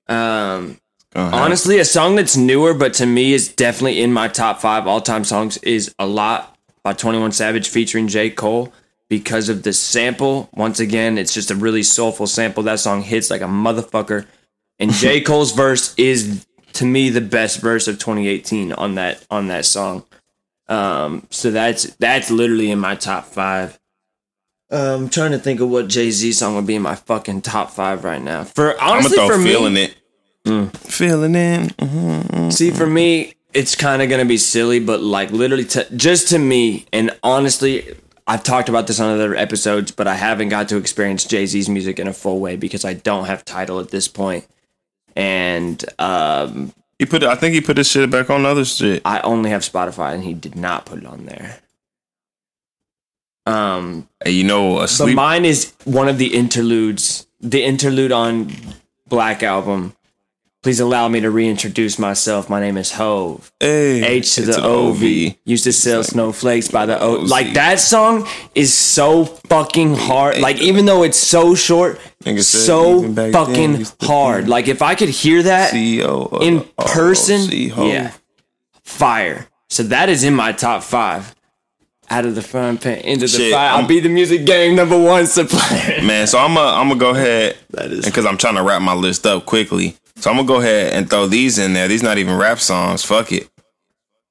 [0.09, 0.79] Um,
[1.15, 5.01] honestly, a song that's newer, but to me is definitely in my top five all
[5.01, 8.73] time songs is "A Lot" by Twenty One Savage featuring J Cole.
[9.09, 12.63] Because of the sample, once again, it's just a really soulful sample.
[12.63, 14.25] That song hits like a motherfucker,
[14.79, 19.49] and J Cole's verse is to me the best verse of 2018 on that on
[19.49, 20.05] that song.
[20.69, 23.79] Um, so that's that's literally in my top five.
[24.73, 27.43] Um, I'm trying to think of what Jay Z song would be in my fucking
[27.43, 28.45] top five right now.
[28.45, 29.95] For I'm honestly, for throw me, feeling it.
[30.77, 31.77] Feeling it.
[31.77, 32.53] Mhm.
[32.53, 36.39] See, for me, it's kind of gonna be silly, but like literally, to, just to
[36.39, 37.95] me, and honestly,
[38.27, 41.69] I've talked about this on other episodes, but I haven't got to experience Jay Z's
[41.69, 44.45] music in a full way because I don't have Tidal at this point.
[44.45, 44.51] point,
[45.17, 47.23] and um, He put.
[47.25, 49.03] I think he put his shit back on other shit.
[49.05, 51.59] I only have Spotify, and he did not put it on there.
[53.47, 58.51] Um, you know, a but mine is one of the interludes, the interlude on
[59.09, 59.95] Black Album.
[60.63, 62.49] Please allow me to reintroduce myself.
[62.49, 63.53] My name is Hove.
[63.59, 65.35] hey, H to the OV.
[65.45, 67.15] Used to sell snowflakes by the O.
[67.15, 70.39] Like that song is so fucking hard.
[70.39, 71.99] Like even though it's so short,
[72.39, 74.49] so fucking hard.
[74.49, 78.13] Like if I could hear that CEO in person, yeah,
[78.85, 79.49] fire.
[79.69, 81.35] So that is in my top five.
[82.13, 83.71] Out of the frying pan into the Shit, fire.
[83.71, 86.03] I'll I'm- be the music gang number one supplier.
[86.05, 89.27] Man, so I'm gonna I'm gonna go ahead because I'm trying to wrap my list
[89.27, 89.97] up quickly.
[90.17, 91.89] So I'm gonna go ahead and throw these in there.
[91.89, 93.03] These not even rap songs.
[93.05, 93.49] Fuck it.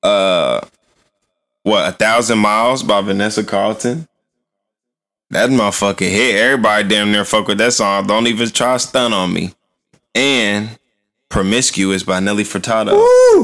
[0.04, 0.62] Uh,
[1.64, 4.08] what a thousand miles by Vanessa Carlton.
[5.32, 6.36] That motherfucker hit.
[6.36, 8.06] Everybody damn near fuck with that song.
[8.06, 9.54] Don't even try to stun on me.
[10.14, 10.78] And
[11.32, 12.92] Promiscuous by Nelly Furtado.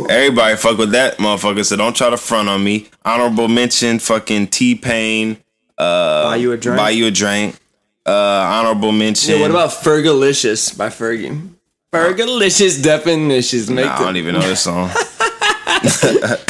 [0.10, 1.66] Everybody fuck with that motherfucker.
[1.66, 2.90] So don't try to front on me.
[3.06, 5.38] Honorable mention, fucking T Pain.
[5.78, 6.78] Uh, Buy you a drink?
[6.78, 7.58] Buy you a drink.
[8.06, 9.36] Uh, honorable mention.
[9.36, 11.50] Yeah, what about Fergalicious by Fergie?
[11.94, 13.70] Fergalicious definitions.
[13.70, 14.90] Make Nah, I don't even know this song.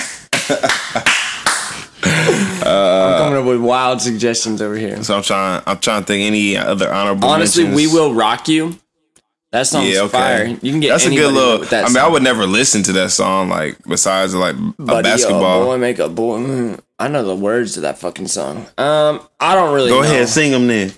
[2.69, 5.01] I'm coming up with wild suggestions over here.
[5.03, 5.63] so I'm trying.
[5.65, 7.27] I'm trying to think any other honorable.
[7.29, 7.87] Honestly, mentions.
[7.87, 8.77] we will rock you.
[9.51, 10.11] That song's Yeah, okay.
[10.11, 10.45] fire.
[10.45, 11.59] You can get That's a good little.
[11.59, 11.85] with that.
[11.85, 15.65] I mean, I would never listen to that song like besides like a Buddy, basketball.
[15.65, 16.39] boy, make a boy.
[16.39, 16.79] mm.
[16.99, 18.65] I know the words to that fucking song.
[18.77, 19.89] Um, I don't really.
[19.89, 20.07] Go know.
[20.07, 20.91] ahead, sing them then.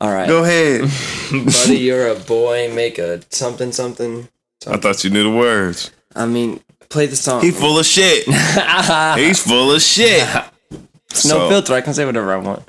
[0.00, 0.82] All right, Go ahead.
[1.46, 2.72] buddy, you're a boy.
[2.72, 4.28] Make a something something.
[4.66, 5.90] I thought you knew the words.
[6.14, 7.42] I mean, play the song.
[7.42, 8.24] He full of shit.
[9.18, 10.26] He's full of shit.
[10.70, 10.78] no
[11.12, 11.74] So- filter.
[11.74, 12.62] I can say whatever I want.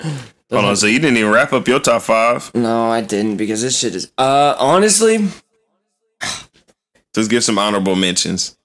[0.52, 2.54] Hold on, so you didn't even wrap up your top five.
[2.54, 4.12] No, I didn't because this shit is.
[4.18, 5.30] Uh, honestly,
[7.14, 8.58] Just give some honorable mentions.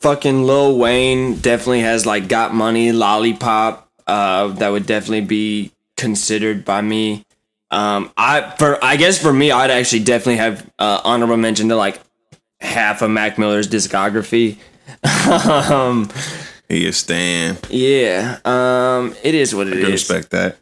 [0.00, 3.88] fucking Lil Wayne definitely has like got money, lollipop.
[4.06, 7.24] Uh, that would definitely be considered by me.
[7.70, 11.76] Um, I for I guess for me, I'd actually definitely have uh, honorable mention to
[11.76, 11.98] like
[12.60, 14.58] half of Mac Miller's discography.
[15.70, 16.08] um,
[16.68, 17.58] He is Stan.
[17.70, 18.38] yeah.
[18.44, 19.90] Um, it is what it I is.
[20.08, 20.58] respect that.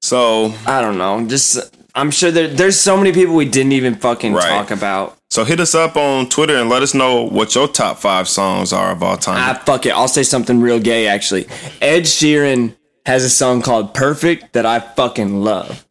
[0.00, 1.26] So, I don't know.
[1.26, 1.58] Just
[1.94, 4.48] I'm sure there, there's so many people we didn't even fucking Right.
[4.48, 5.16] talk about.
[5.30, 8.72] so hit us up on Twitter and let us know what your top five songs
[8.72, 9.36] are of all time.
[9.38, 9.90] Ah, fuck it.
[9.90, 11.46] I'll say something real gay, actually.
[11.80, 12.74] Ed Sheeran
[13.06, 15.83] has a song called Perfect that I fucking love.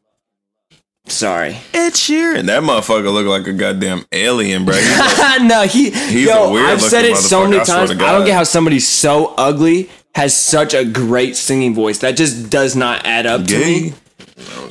[1.08, 1.58] Sorry.
[1.74, 2.46] Ed Sheeran.
[2.46, 4.76] That motherfucker look like a goddamn alien, bro.
[4.76, 5.90] He's like- no, he.
[5.92, 7.98] He's yo, a weird I've said looking it so many motherfucker, I swear times.
[8.00, 12.00] to I don't get how somebody so ugly has such a great singing voice.
[12.00, 13.82] That just does not add up to Gay?
[13.82, 13.94] me.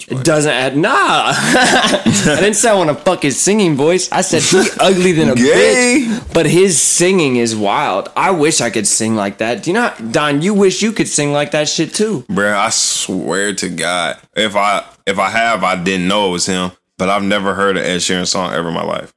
[0.09, 0.77] It doesn't add.
[0.77, 0.90] Nah.
[0.92, 2.03] I
[2.40, 4.11] didn't say I want to fuck his singing voice.
[4.11, 6.05] I said he ugly than a Gay?
[6.09, 6.35] bitch.
[6.35, 8.11] But his singing is wild.
[8.16, 9.62] I wish I could sing like that.
[9.62, 10.42] Do you know, Don?
[10.42, 12.23] You wish you could sing like that shit too.
[12.29, 16.47] Bruh, I swear to God, if I if I have, I didn't know it was
[16.47, 16.73] him.
[16.99, 19.12] But I've never heard an Ed Sheeran song ever in my life.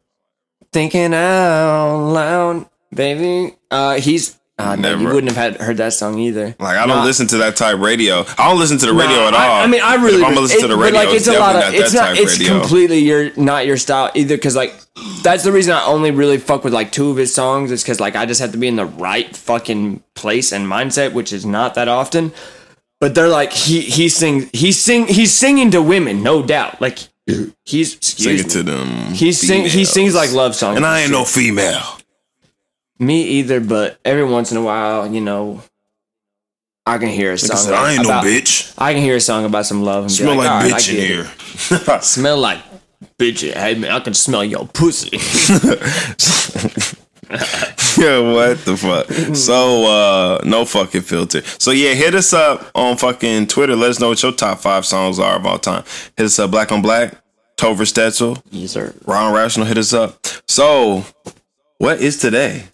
[0.72, 3.56] Thinking out loud, baby.
[3.72, 4.38] Uh, he's.
[4.58, 6.56] Uh, no, you wouldn't have had heard that song either.
[6.60, 7.04] Like I don't Nah.
[7.04, 8.24] listen to that type radio.
[8.38, 9.42] I don't listen to the radio Nah, at all.
[9.42, 10.18] I, I mean, I But really.
[10.22, 11.62] if I'm gonna listen to the radio, like, it's, it's a lot of.
[11.62, 12.08] not It's that not.
[12.16, 12.60] type It's radio.
[12.62, 14.38] completely your not your style either.
[14.38, 14.74] Because like,
[15.24, 17.70] that's the reason I only really fuck with like two of his songs.
[17.70, 21.12] Is because like I just have to be in the right fucking place and mindset,
[21.12, 22.32] which is not that often.
[23.00, 26.80] But they're like he he sings he sing he's singing to women, no doubt.
[26.82, 27.00] Like
[27.66, 28.50] he's Sing excuse it me.
[28.52, 28.88] to them.
[29.14, 30.78] He sing he sings like love songs.
[30.78, 31.18] and I ain't shit.
[31.18, 32.00] no female.
[33.00, 33.60] me either.
[33.60, 35.62] But every once in a while, you know,
[36.86, 37.58] I can hear a I song.
[37.58, 38.74] said, like, I ain't about- no bitch.
[38.78, 40.90] I can hear a song about some love and Smell like, "All right, I bitch
[40.90, 40.96] in
[41.86, 42.00] here.
[42.02, 42.60] Smell like
[43.20, 43.52] bitch.
[43.54, 45.18] Hey man, I can smell your pussy.
[47.98, 49.36] yeah, what the fuck?
[49.36, 51.42] So, uh, no fucking filter.
[51.44, 53.76] So yeah, hit us up on fucking Twitter.
[53.76, 55.84] Let us know what your top five songs are of all time.
[56.18, 57.16] Hit us up, Black on Black,
[57.58, 58.94] Tover Stetzel, yes, sir.
[59.06, 59.66] Ron Rational.
[59.66, 60.26] Hit us up.
[60.48, 61.06] So,
[61.78, 62.66] what is today?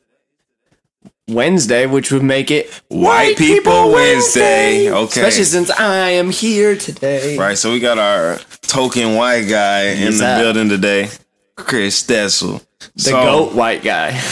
[1.27, 4.91] Wednesday, which would make it White People Wednesday.
[4.91, 5.21] Okay.
[5.21, 7.37] Especially since I am here today.
[7.37, 10.39] Right, so we got our token white guy in the sir.
[10.41, 11.09] building today,
[11.55, 12.65] Chris Stetzel.
[12.95, 14.19] The goat white guy.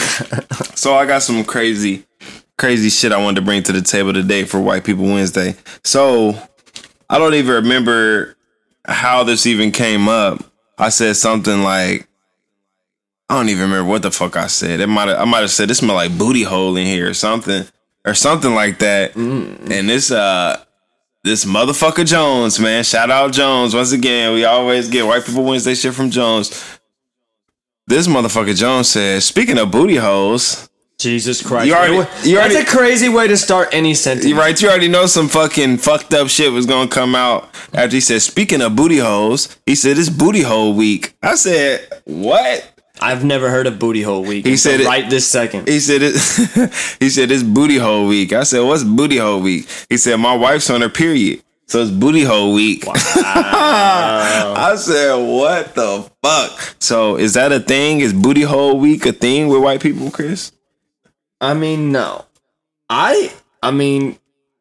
[0.80, 2.06] So I got some crazy,
[2.58, 5.56] crazy shit I wanted to bring to the table today for White People Wednesday.
[5.84, 6.42] So
[7.10, 8.38] I don't even remember
[8.86, 10.42] how this even came up.
[10.78, 12.08] I said something like,
[13.30, 14.80] I don't even remember what the fuck I said.
[14.80, 17.66] It might I might have said this smell like booty hole in here or something
[18.06, 19.16] or something like that.
[19.18, 20.64] And this uh
[21.26, 22.86] this motherfucker Jones, man.
[22.86, 24.34] Shout out Jones once again.
[24.34, 26.79] We always get White People Wednesday shit from Jones.
[27.90, 31.66] This motherfucker Jones says, speaking of booty holes, Jesus Christ.
[31.66, 34.28] You already- you That's a crazy way to start any sentence.
[34.28, 37.96] you right, you already know some fucking fucked up shit was gonna come out after
[37.96, 41.16] he said, speaking of booty holes, he said it's booty hole week.
[41.24, 42.64] I said, what?
[43.02, 44.46] I've never heard of booty hole week.
[44.46, 45.68] He said it- right this second.
[45.68, 46.14] He said it
[47.00, 48.34] he said it's booty hole week.
[48.34, 49.68] I said, what's booty hole week?
[49.90, 51.42] He said, my wife's on her period.
[51.70, 52.84] So it's booty hole week.
[52.88, 56.76] I said, what the fuck?
[56.80, 58.00] So is that a thing?
[58.00, 60.52] Is booty hole week a thing with white people, Chris?
[61.40, 62.26] I mean, no.
[62.90, 64.18] I I mean,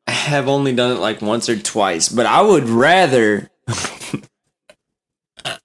[0.06, 3.50] I have only done it like once or twice, but I would rather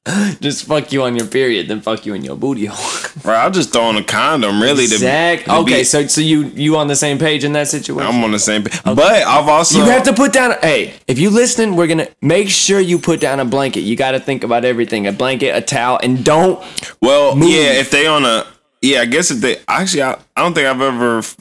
[0.42, 3.00] just fuck you on your period then fuck you in your booty hole.
[3.24, 4.86] Right, I'll just throw on a condom, really.
[4.88, 5.46] to- Exact.
[5.46, 8.06] to Okay, be- so so you you on the same page in that situation?
[8.16, 8.82] I'm on the same page.
[8.84, 10.56] But I've also you have to put down.
[10.62, 13.82] Hey, if you listening, we're gonna make sure you put down a blanket.
[13.82, 16.62] You got to think about everything: a blanket, a towel, and don't.
[17.02, 17.50] Well, Move.
[17.52, 18.46] yeah, if they on a
[18.82, 21.38] yeah, I guess if they actually, I, I don't think I've ever, I've,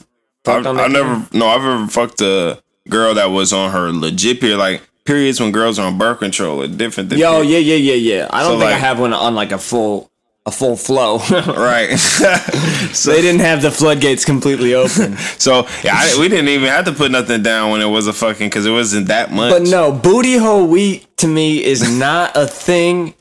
[0.46, 4.40] on I that never, no, I've ever fucked a girl that was on her legit
[4.40, 4.58] period.
[4.58, 7.94] Like periods when girls are on birth control are different than Yo, yeah, yeah, yeah,
[7.94, 8.28] yeah.
[8.30, 10.10] I don't So, think I like- have one on like a full
[10.44, 11.18] a full flow.
[11.46, 11.96] right.
[11.98, 15.16] so they didn't have the floodgates completely open.
[15.38, 18.12] so yeah, I, we didn't even have to put nothing down when it was a
[18.12, 19.50] fucking because it wasn't that much.
[19.52, 23.14] But no, booty hole week to me is not a thing.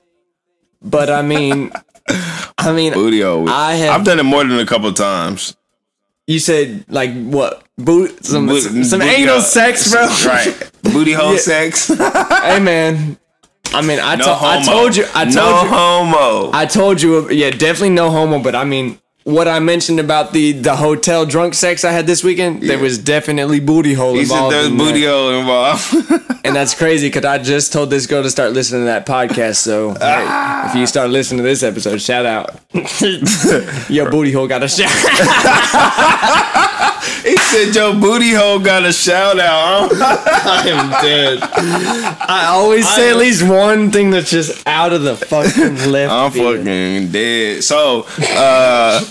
[0.82, 1.72] But I mean,
[2.58, 3.48] I mean, Booty hole.
[3.48, 5.56] I have- I've done it more than a couple times.
[6.28, 7.63] You said like what?
[7.78, 10.07] Boot some Boot- some booty anal hole- sex, bro.
[10.26, 10.72] Right.
[10.84, 11.39] Booty hole Yeah.
[11.39, 11.88] sex.
[11.88, 13.17] hey man.
[13.74, 15.05] I mean, I, No to- I told you.
[15.15, 15.69] I told no you.
[15.69, 16.51] homo.
[16.53, 17.30] I told you.
[17.32, 18.39] Yeah, definitely no homo.
[18.39, 22.24] But I mean, what I mentioned about the the hotel drunk sex I had this
[22.24, 24.53] weekend, there was definitely booty hole he said involved.
[24.53, 25.11] there's in booty that.
[25.11, 26.39] hole involved.
[26.43, 29.57] and that's crazy because I just told this girl to start listening to that podcast.
[29.57, 30.69] So hey, ah.
[30.69, 32.59] if you start listening to this episode, shout out.
[33.89, 34.89] Your booty hole got a shout.
[37.52, 39.91] he said your booty hole got a shout out.
[39.93, 41.39] I am dead.
[41.41, 46.12] I always say at least one thing that's just out of the fucking left.
[46.12, 46.58] I'm field.
[46.58, 47.64] fucking dead.
[47.64, 49.02] So, uh,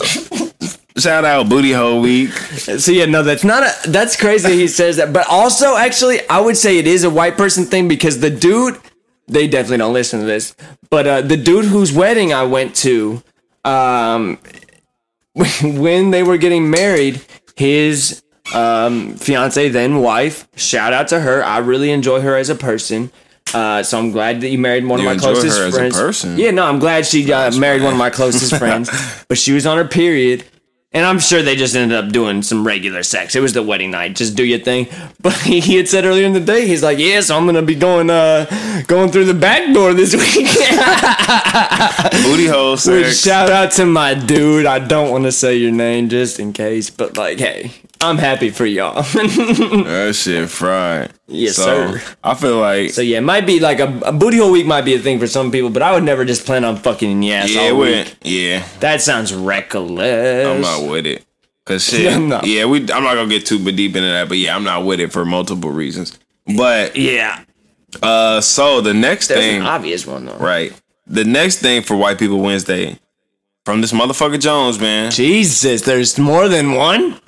[0.97, 2.31] shout out booty hole week.
[2.33, 3.91] So yeah, no, that's not a.
[3.91, 4.53] That's crazy.
[4.53, 7.89] He says that, but also actually, I would say it is a white person thing
[7.89, 8.79] because the dude,
[9.29, 10.55] they definitely don't listen to this.
[10.89, 13.23] But uh, the dude whose wedding I went to,
[13.65, 14.39] um,
[15.63, 17.21] when they were getting married,
[17.55, 18.23] his
[18.55, 20.47] um fiance then wife.
[20.57, 21.45] Shout out to her.
[21.45, 23.11] I really enjoy her as a person.
[23.53, 25.79] Uh, so I'm glad that you married one You of my closest her as a
[25.79, 25.97] friends.
[25.99, 26.39] person?
[26.39, 28.89] Yeah, no, I'm glad she uh, married one of my closest friends.
[29.29, 30.45] But she was on her period,
[30.93, 33.35] and I'm sure they just ended up doing some regular sex.
[33.35, 34.87] It was the wedding night, just do your thing.
[35.21, 37.61] But he, he had said earlier in the day, he's like, "Yeah, so I'm gonna
[37.61, 38.47] be going uh
[38.87, 40.47] going through the back door this week."
[42.23, 44.65] Booty hole Which, shout out to my dude.
[44.65, 47.73] I don't want to say your name just in case, but like, hey,
[48.03, 49.03] I'm happy for y'all.
[49.13, 51.13] That shit fried.
[51.27, 52.03] Yes, so, sir.
[52.25, 54.83] I feel like so yeah, it might be like a, a booty hole week might
[54.87, 57.31] be a thing for some people, but I would never just plan on fucking in
[57.31, 58.17] ass yeah, all week.
[58.23, 60.47] Yeah, That sounds reckless.
[60.47, 61.25] I'm not with it.
[61.67, 62.19] Cause shit.
[62.21, 62.47] Not.
[62.47, 62.81] Yeah, we.
[62.81, 65.25] I'm not gonna get too deep into that, but yeah, I'm not with it for
[65.25, 66.19] multiple reasons.
[66.57, 67.45] But Yeah,
[68.03, 70.37] uh, so the next there's thing, an obvious one though.
[70.37, 70.73] right?
[71.07, 72.99] The next thing for White People Wednesday
[73.65, 75.11] from this motherfucker Jones, man.
[75.11, 77.21] Jesus, there's more than one.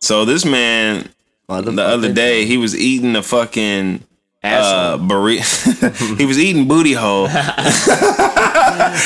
[0.00, 1.08] So this man,
[1.48, 4.02] the other day, he was eating a fucking
[4.42, 6.16] uh, burrito.
[6.18, 7.26] he was eating booty hole,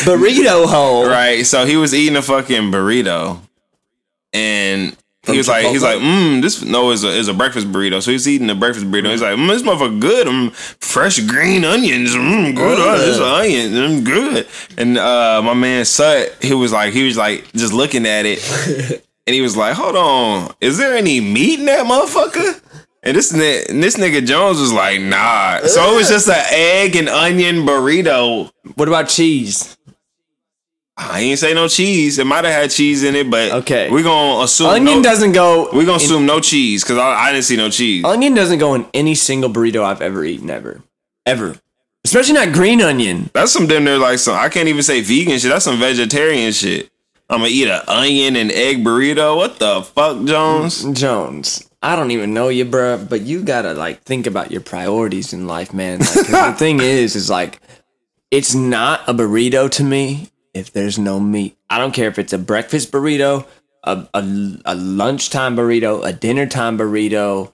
[0.05, 1.07] burrito hole.
[1.07, 1.47] right?
[1.47, 3.41] So he was eating a fucking burrito,
[4.33, 8.03] and he was like, he's like, mmm, this no is a is a breakfast burrito.
[8.03, 9.11] So he's eating a breakfast burrito.
[9.11, 10.27] He's like, mmm, this motherfucker good.
[10.27, 12.15] Mm, fresh green onions.
[12.15, 12.79] Mm, good.
[12.79, 13.73] Uh, this onion.
[13.73, 14.49] Mm, good.
[14.79, 19.05] And uh, my man Sut, he was like, he was like just looking at it.
[19.27, 22.61] And he was like, "Hold on, is there any meat in that motherfucker?"
[23.03, 26.97] And this and this nigga Jones was like, "Nah." So it was just an egg
[26.97, 28.51] and onion burrito.
[28.75, 29.77] What about cheese?
[30.97, 32.19] I ain't say no cheese.
[32.19, 33.89] It might have had cheese in it, but Okay.
[33.91, 35.65] we're gonna assume Onion no, doesn't go.
[35.73, 38.05] We're gonna in- assume no cheese because I, I didn't see no cheese.
[38.05, 40.83] onion doesn't go in any single burrito I've ever eaten ever,
[41.25, 41.57] ever.
[42.05, 43.31] Especially not green onion.
[43.33, 44.35] That's some damn near like some.
[44.37, 45.51] I can't even say vegan shit.
[45.51, 46.90] That's some vegetarian shit.
[47.31, 49.37] I'm gonna eat an onion and egg burrito.
[49.37, 50.85] What the fuck, Jones?
[50.85, 54.61] Mm, Jones, I don't even know you, bruh, but you gotta like think about your
[54.61, 56.01] priorities in life, man.
[56.01, 57.61] Like, the thing is, is like,
[58.33, 61.57] it's not a burrito to me if there's no meat.
[61.71, 63.47] I don't care if it's a breakfast burrito,
[63.85, 64.23] a a,
[64.65, 67.53] a lunchtime burrito, a dinner time burrito,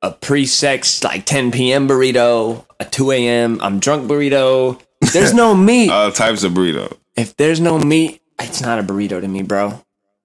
[0.00, 1.88] a pre-sex like 10 p.m.
[1.88, 3.58] burrito, a 2 a.m.
[3.60, 4.80] I'm drunk burrito.
[5.12, 5.90] There's no meat.
[5.90, 6.96] All types of burrito.
[7.16, 9.82] if there's no meat, it's not a burrito to me, bro.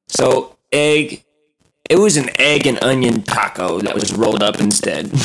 [0.07, 1.24] So egg,
[1.89, 5.11] it was an egg and onion taco that was rolled up instead.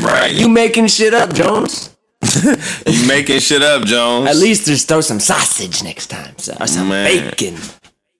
[0.00, 0.32] Right.
[0.32, 1.94] you making shit up, Jones?
[2.86, 4.28] You making shit up, Jones.
[4.28, 7.30] At least there's throw some sausage next time, so, or some Man.
[7.30, 7.56] bacon.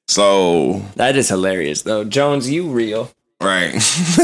[0.09, 2.05] So That is hilarious, though.
[2.05, 3.11] Jones, you real.
[3.41, 3.75] right.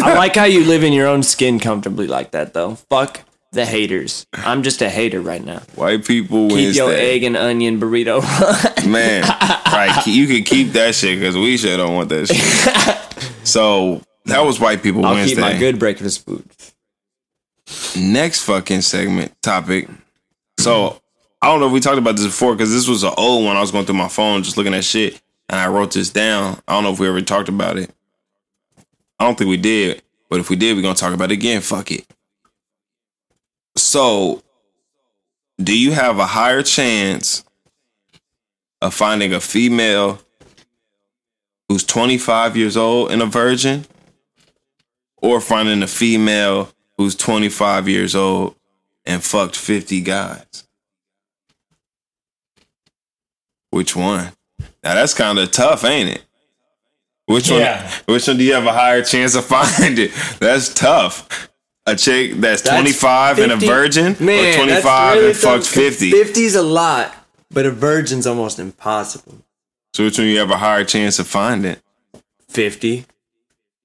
[0.02, 2.74] I like how you live in your own skin comfortably like that, though.
[2.90, 3.20] Fuck
[3.52, 4.26] the haters.
[4.32, 5.60] I'm just a hater right now.
[5.74, 8.20] White people Keep your egg and onion burrito.
[8.88, 10.06] Man, right.
[10.06, 13.44] You can keep that shit because we sure don't want that shit.
[13.46, 15.36] so that was white people I'll Wednesday.
[15.36, 16.44] keep my good breakfast food.
[17.98, 19.88] Next fucking segment topic.
[20.58, 21.00] So
[21.40, 23.56] I don't know if we talked about this before because this was an old one.
[23.56, 26.60] I was going through my phone just looking at shit and I wrote this down.
[26.66, 27.90] I don't know if we ever talked about it.
[29.18, 31.60] I don't think we did, but if we did, we're gonna talk about it again.
[31.60, 32.06] Fuck it.
[33.82, 34.42] So,
[35.62, 37.44] do you have a higher chance
[38.80, 40.20] of finding a female
[41.68, 43.86] who's 25 years old and a virgin,
[45.16, 48.54] or finding a female who's 25 years old
[49.04, 50.64] and fucked 50 guys?
[53.70, 54.32] Which one?
[54.82, 56.22] Now that's kind of tough, ain't it?
[57.26, 57.84] Which Yeah.
[57.84, 57.92] one?
[58.14, 60.10] Which one do you have a higher chance of finding?
[60.40, 61.48] That's tough.
[61.88, 66.10] A chick that's, 25 and a virgin, Man, or 25 and fucked 50.
[66.10, 67.14] 50's a lot,
[67.50, 69.38] but a virgin's almost impossible.
[69.94, 71.76] So which one you have a higher chance of finding?
[72.50, 73.06] 50.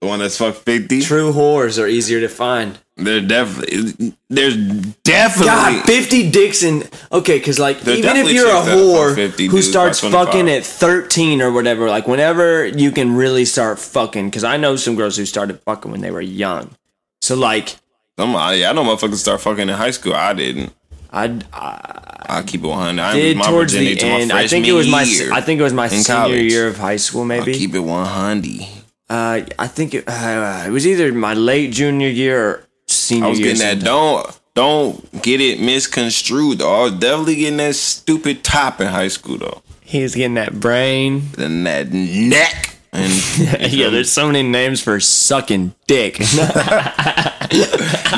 [0.02, 1.02] The one that's fucked fifty.
[1.02, 2.78] True whores are easier to find.
[2.98, 4.14] They're definitely.
[4.28, 5.46] There's definitely.
[5.48, 6.84] God, 50 dicks in.
[7.10, 10.50] Okay, because, like, even if you're a chicks that fuck whore 50 who starts fucking
[10.50, 14.98] at 13 or whatever, like, whenever you can really start fucking, because I know some
[14.98, 16.76] girls who started fucking when they were young.
[17.22, 17.78] So, like,
[18.18, 20.14] Some, I, I know motherfuckers start fucking in high school.
[20.14, 20.74] I didn't.
[21.12, 23.02] I'd, I I keep it 100.
[23.02, 24.32] I did my towards the to end.
[24.32, 25.02] I think it was my.
[25.32, 26.52] I think it was my senior college.
[26.52, 27.54] year of high school, I maybe.
[27.54, 28.62] keep it 100.
[29.10, 33.30] Uh, I think it, uh, it was either my late junior year or senior I
[33.30, 33.54] was year.
[33.54, 33.86] getting that.
[33.86, 36.60] Don't don't get it misconstrued.
[36.60, 36.74] Though.
[36.74, 39.62] I was definitely getting that stupid top in high school though.
[39.82, 41.30] He was getting that brain.
[41.34, 43.12] Then that neck and
[43.74, 46.18] yeah, there's so many names for sucking dick.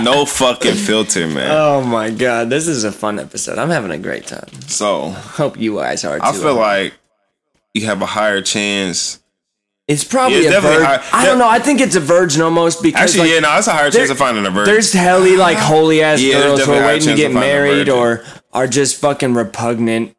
[0.01, 1.49] no fucking filter, man.
[1.51, 3.57] oh my god, this is a fun episode.
[3.57, 4.47] I'm having a great time.
[4.67, 6.25] so Hope you guys are too.
[6.25, 6.93] I feel like
[7.73, 9.21] you have a higher chance.
[9.87, 11.01] it's probably Yeah, it's a virgin.
[11.13, 11.49] I don't know.
[11.49, 14.09] I think it's a virgin almost because Actually, like, yeah, no, it's a higher chance
[14.09, 14.73] of finding a virgin.
[14.73, 17.53] There's helly like holy ass Yeah, girls who are waiting to get of finding a
[17.53, 18.23] married or
[18.53, 20.15] are just fucking repugnant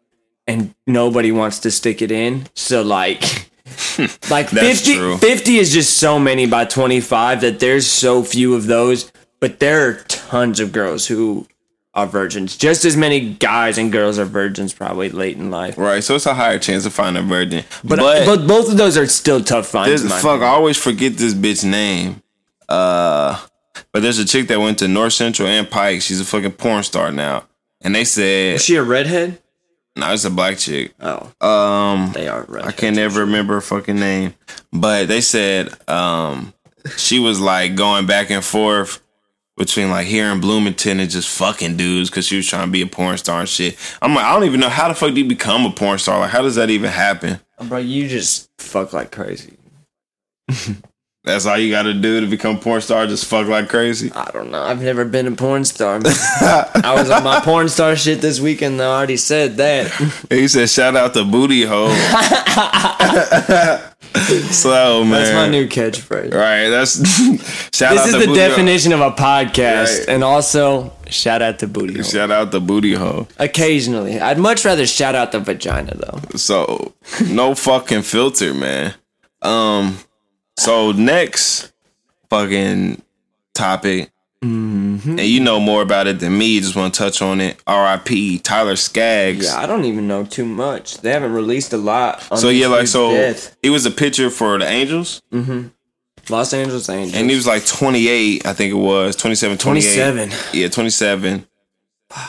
[0.46, 2.46] and nobody wants to stick it in.
[2.54, 3.50] So like
[4.30, 5.16] like That's 50, true.
[5.18, 9.10] 50 is just so many by 25 that there's so few of those,
[9.40, 11.46] but there are tons of girls who
[11.94, 12.56] are virgins.
[12.56, 15.78] Just as many guys and girls are virgins probably late in life.
[15.78, 17.64] right, so it's a higher chance of finding a virgin.
[17.82, 20.02] But, But, but, both of those are still tough finds.
[20.02, 22.22] this, in my fuck, I always forget this bitch name.
[22.68, 23.40] Uh,
[23.92, 26.02] but there's a chick that went to North Central and Pike.
[26.02, 27.44] She's a fucking porn star now,
[27.80, 29.40] and they said, Is she a redhead?
[29.96, 33.98] "No, it's a black chick." Oh, Um, they are I can't never remember her fucking
[33.98, 34.34] name,
[34.72, 36.52] but they said um
[36.96, 39.00] she was like going back and forth
[39.56, 42.82] between like here in Bloomington and just fucking dudes because she was trying to be
[42.82, 43.76] a porn star and shit.
[44.02, 46.18] I'm like, I don't even know how the fuck do you become a porn star?
[46.20, 47.40] Like, how does that even happen?
[47.64, 49.54] Bro, you just fuck like crazy.
[51.26, 53.04] That's all you got to do to become a porn star?
[53.08, 54.12] Just fuck like crazy.
[54.12, 54.62] I don't know.
[54.62, 56.00] I've never been a porn star.
[56.04, 58.78] I was on my porn star shit this weekend.
[58.78, 58.92] though.
[58.92, 59.90] I already said that.
[60.30, 61.88] He said, "Shout out to Booty Hole."
[64.52, 66.32] so man, That's my new catchphrase.
[66.32, 66.96] Right, that's
[67.76, 68.48] shout This out is to the Booty Hole.
[68.48, 70.08] definition of a podcast, Right.
[70.08, 72.02] and also shout out to booty hole.
[72.04, 73.28] Shout out to Booty Hole.
[73.38, 76.20] Occasionally, I'd much rather shout out the vagina though.
[76.36, 76.92] So
[77.30, 78.94] no fucking filter, man.
[79.42, 79.98] Um.
[80.58, 81.72] So next
[82.30, 83.02] fucking
[83.54, 84.10] topic,
[84.44, 85.10] Mm-hmm.
[85.18, 86.60] and you know more about it than me.
[86.60, 87.60] Just want to touch on it.
[87.66, 88.38] R.I.P.
[88.40, 89.46] Tyler Skaggs.
[89.46, 90.98] Yeah, I don't even know too much.
[90.98, 92.22] They haven't released a lot.
[92.30, 93.56] On so yeah, like so, death.
[93.62, 95.72] he was a pitcher for the Angels, Mhm.
[96.28, 97.14] Los Angeles Angels.
[97.18, 99.82] and he was like 28, I think it was 27, 28.
[99.96, 100.32] 27.
[100.52, 101.46] Yeah, 27.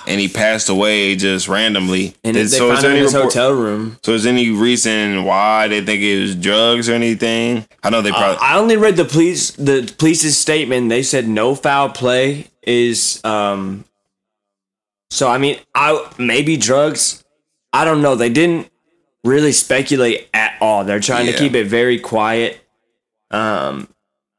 [0.08, 2.16] And he passed away just randomly.
[2.24, 4.00] and Did- they so found him in his report- hotel room.
[4.04, 7.66] So is there any reason why they think it was drugs or anything?
[7.84, 8.38] I know they probably.
[8.42, 10.90] I only read the police the police's statement.
[10.90, 13.86] They said no foul play is um
[15.12, 17.24] so I mean I maybe drugs.
[17.72, 18.16] I don't know.
[18.16, 18.70] They didn't
[19.24, 20.84] really speculate at all.
[20.86, 21.34] They're trying Yeah.
[21.34, 22.60] to keep it very quiet.
[23.30, 23.88] Um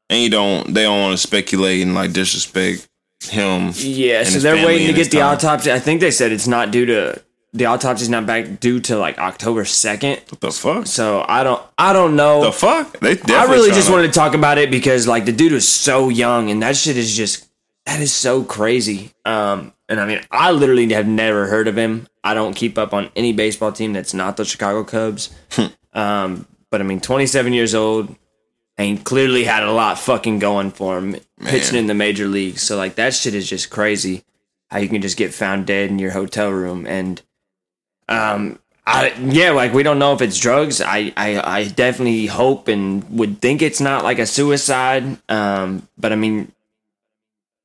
[0.09, 0.73] and you don't.
[0.73, 2.88] They don't want to speculate and like disrespect
[3.23, 3.71] him.
[3.75, 5.35] yeah, so they're waiting to get the time.
[5.35, 5.71] autopsy.
[5.71, 7.21] I think they said it's not due to
[7.53, 10.31] the autopsy's not back due to like October 2nd.
[10.31, 10.85] What the fuck?
[10.87, 12.43] So I don't I don't know.
[12.43, 12.99] The fuck?
[12.99, 15.67] They I really just tryna- wanted to talk about it because like the dude was
[15.67, 17.47] so young and that shit is just
[17.85, 19.11] that is so crazy.
[19.25, 22.07] Um and I mean I literally have never heard of him.
[22.23, 25.31] I don't keep up on any baseball team that's not the Chicago Cubs.
[25.93, 28.15] um but I mean 27 years old
[28.79, 32.63] and clearly had a lot fucking going for him pitching in the major leagues.
[32.63, 34.23] So like that shit is just crazy
[34.71, 37.21] how you can just get found dead in your hotel room and
[38.07, 38.57] um
[38.87, 40.81] I, yeah, like we don't know if it's drugs.
[40.81, 45.19] I, I, I definitely hope and would think it's not like a suicide.
[45.29, 46.51] Um, but I mean,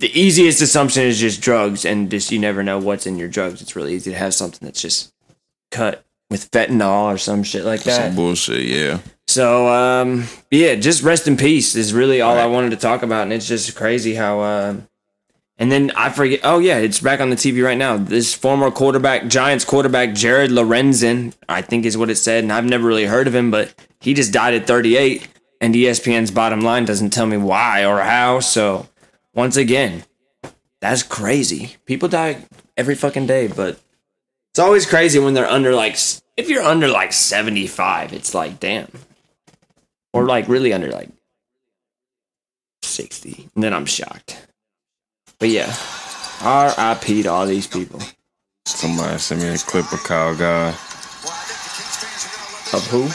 [0.00, 3.62] the easiest assumption is just drugs, and just you never know what's in your drugs.
[3.62, 5.14] It's really easy to have something that's just
[5.70, 8.08] cut with fentanyl or some shit like that.
[8.08, 8.64] some bullshit.
[8.64, 8.98] Yeah.
[9.26, 13.22] So, um, yeah, just rest in peace is really all I wanted to talk about,
[13.22, 14.40] and it's just crazy how.
[14.40, 14.76] Uh,
[15.56, 16.40] and then I forget.
[16.42, 17.96] Oh yeah, it's back on the TV right now.
[17.96, 22.64] This former quarterback, Giants quarterback Jared Lorenzen, I think is what it said, and I've
[22.64, 25.28] never really heard of him, but he just died at 38.
[25.60, 28.40] And ESPN's bottom line doesn't tell me why or how.
[28.40, 28.86] So,
[29.32, 30.04] once again,
[30.80, 31.76] that's crazy.
[31.86, 32.44] People die
[32.76, 33.80] every fucking day, but
[34.50, 35.96] it's always crazy when they're under like
[36.36, 38.88] if you're under like 75, it's like damn.
[40.14, 41.10] Or like really under like
[42.82, 43.50] 60.
[43.54, 44.46] And then I'm shocked.
[45.40, 45.74] But yeah.
[46.40, 47.24] R.I.P.
[47.24, 48.00] to all these people.
[48.64, 50.68] Somebody sent me a clip of Kyle Guy.
[52.72, 53.08] Of who?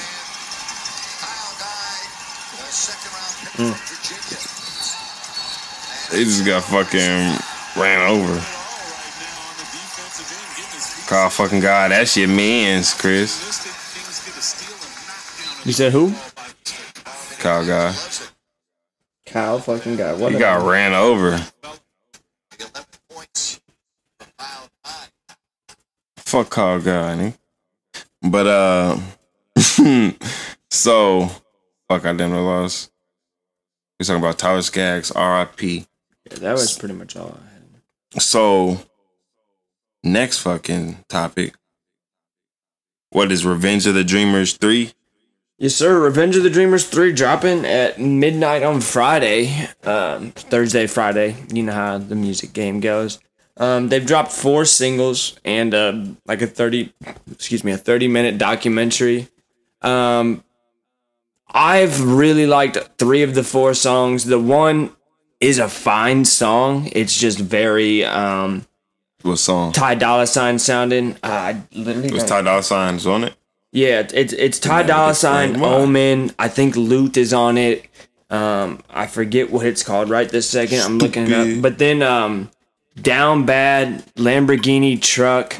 [2.67, 4.39] Second round pick from Virginia.
[6.11, 7.39] They just got fucking
[7.81, 8.41] ran over.
[11.07, 11.91] Call fucking God.
[11.91, 13.47] That shit means, Chris.
[15.65, 16.13] You said who?
[17.39, 17.95] Kyle Guy.
[19.25, 20.33] Kyle fucking got what?
[20.33, 21.37] He got ran over.
[26.17, 27.33] Fuck Kyle Guy.
[28.21, 28.97] But uh
[30.69, 31.27] so
[31.87, 32.91] fuck I damn near lost.
[33.99, 35.85] We talking about Tyler Skaggs, R.I.P.
[36.31, 38.21] Yeah, that was pretty much all I had.
[38.21, 38.79] So,
[40.03, 41.55] next fucking topic.
[43.09, 44.93] What is Revenge of the Dreamers 3?
[45.61, 45.99] Yes, sir.
[45.99, 49.67] Revenge of the Dreamers 3 dropping at midnight on Friday.
[49.83, 51.35] Um, Thursday, Friday.
[51.51, 53.19] You know how the music game goes.
[53.57, 56.93] Um, they've dropped four singles and uh, like a 30,
[57.29, 59.27] excuse me, a 30 minute documentary.
[59.81, 60.45] Um,
[61.49, 64.23] I've really liked three of the four songs.
[64.23, 64.95] The one
[65.41, 66.87] is a fine song.
[66.93, 68.65] It's just very um,
[69.23, 69.73] What song?
[69.73, 71.15] Ty Dolla Sign sounding.
[71.15, 73.33] Uh, I literally Was Ty Dolla Signs on it?
[73.71, 75.61] Yeah, it's it's Ty Dolla Sign.
[75.61, 76.31] Omen.
[76.39, 77.85] I think Loot is on it.
[78.29, 80.79] Um, I forget what it's called right this second.
[80.79, 81.61] I'm looking it up.
[81.61, 82.51] But then um,
[82.99, 85.55] Down Bad, Lamborghini Truck,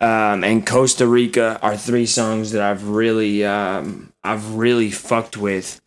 [0.00, 5.80] um, and Costa Rica are three songs that I've really um, I've really fucked with.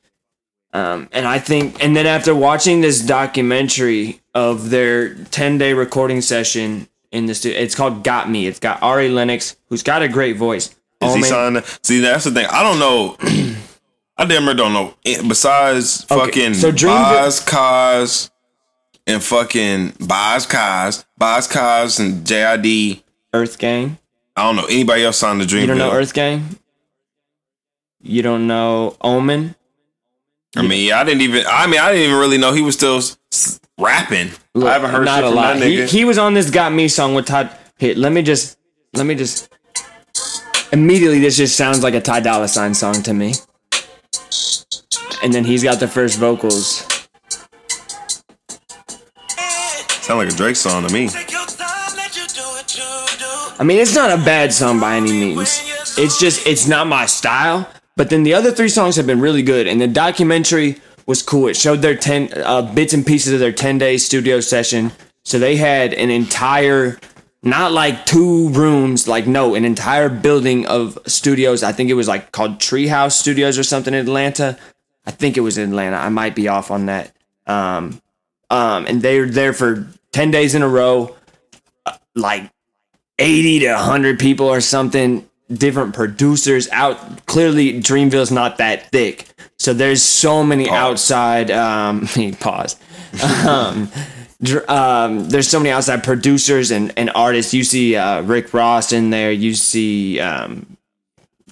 [0.73, 6.21] Um, and I think, and then after watching this documentary of their 10 day recording
[6.21, 8.47] session in the studio, it's called Got Me.
[8.47, 10.75] It's got Ari Lennox, who's got a great voice.
[11.01, 11.63] Is he Omen- signed?
[11.83, 12.47] See, that's the thing.
[12.47, 13.15] I don't know.
[14.17, 14.95] I damn near don't know.
[15.27, 18.31] Besides Okay, fucking so Dreamville- Bas Cozz
[19.05, 23.03] and fucking Bas Cozz, Bas Cozz and JID.
[23.33, 23.97] Earth Gang.
[24.35, 25.61] I don't know anybody else signed the Dreamville.
[25.61, 26.57] You don't know Earth Gang?
[28.01, 29.55] You don't know Omen?
[30.55, 31.43] I mean, I didn't even.
[31.47, 34.31] I mean, I didn't even really know he was still s- rapping.
[34.55, 35.57] I haven't heard shit a from lot.
[35.59, 35.89] that He, nigga.
[35.89, 37.55] he was on this Got Me song with Todd.
[37.77, 38.57] Hey, let me just,
[38.93, 39.49] let me just.
[40.72, 43.34] Immediately, this just sounds like a Ty Dolla Sign song to me.
[45.24, 46.86] And then he's got the first vocals.
[50.01, 51.09] Sound like a Drake song to me.
[53.59, 55.61] I mean, it's not a bad song by any means.
[55.97, 57.68] It's just, it's not my style.
[57.95, 61.47] But then the other three songs have been really good, and the documentary was cool.
[61.47, 64.91] It showed their ten uh, bits and pieces of their ten day studio session.
[65.24, 66.99] So they had an entire,
[67.49, 71.63] not like two rooms, like no, an entire building of studios.
[71.63, 74.57] I think it was like called Treehouse Studios or something in Atlanta.
[75.05, 75.97] I think it was in Atlanta.
[75.97, 77.13] I might be off on that.
[77.45, 78.01] Um,
[78.49, 81.15] um, and they were there for ten days in a row,
[81.85, 82.49] uh, like
[83.19, 89.73] 80 to 100 people or something different producers out clearly dreamville's not that thick so
[89.73, 92.07] there's so many outside um
[92.39, 92.75] pause
[93.47, 93.89] um,
[94.67, 99.09] um there's so many outside producers and, and artists you see uh rick ross in
[99.09, 100.77] there you see um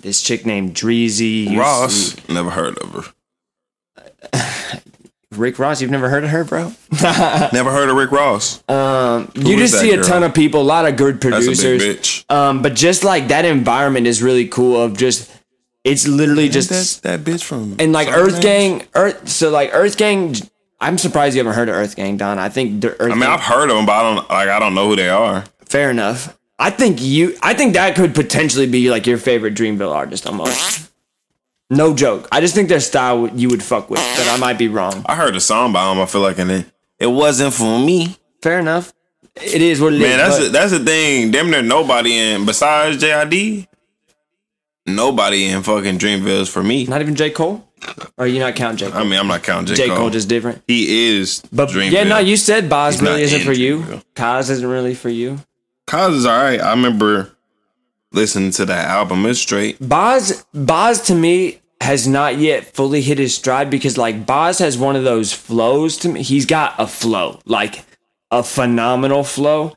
[0.02, 1.48] this chick named Dreezy.
[1.48, 2.92] you Ross, see- never heard of
[4.34, 4.82] her.
[5.32, 6.72] Rick Ross, you've never heard of her, bro?
[7.52, 8.64] Never heard of Rick Ross.
[8.70, 10.06] Um, you just that see a girl?
[10.06, 12.24] ton of people, a lot of good producers.
[12.30, 14.82] Um, but just like that environment is really cool.
[14.82, 15.30] Of just,
[15.84, 19.28] it's literally just That's that bitch from and like Earth Gang, Earth.
[19.28, 20.36] So like Earth Gang,
[20.80, 22.38] I'm surprised you haven't heard of Earth Gang, Don.
[22.38, 23.12] I think the Earth.
[23.12, 24.50] I mean, Gang, I've heard of them, but I don't like.
[24.50, 25.44] I don't know who they are.
[25.66, 26.38] fair enough.
[26.60, 27.36] I think you.
[27.42, 30.92] I think that could potentially be like your favorite Dreamville artist almost.
[31.70, 32.28] No joke.
[32.32, 35.04] I just think their style you would fuck with, but I might be wrong.
[35.08, 36.00] I heard a song by them.
[36.00, 36.66] I feel like, and it
[37.00, 38.18] it wasn't for me.
[38.42, 38.94] Fair enough.
[39.36, 40.08] It is what it is.
[40.08, 41.32] Man, that's but- the, that's the thing.
[41.32, 43.68] Damn near nobody in besides JID.
[44.86, 46.86] Nobody in fucking Dreamville is for me.
[46.86, 47.68] not even J Cole.
[48.18, 49.00] Or you not count J Cole?
[49.02, 49.98] I mean, I'm not counting J, J Cole.
[49.98, 50.64] Cole just different.
[50.68, 51.92] he is But Dreamville.
[51.92, 53.80] yeah, no, you said Bas He's really not isn't in for you.
[53.80, 54.04] Dreamville.
[54.16, 55.40] Cozz isn't really for you.
[55.88, 56.62] Cozz is all right.
[56.62, 57.32] I remember
[58.12, 59.26] listening to that album.
[59.26, 59.78] It's straight.
[59.88, 64.78] Bas Bas to me has not yet fully hit his stride because like Bas has
[64.78, 66.22] one of those flows to me.
[66.24, 67.84] He's got a flow, like
[68.32, 69.76] a phenomenal flow,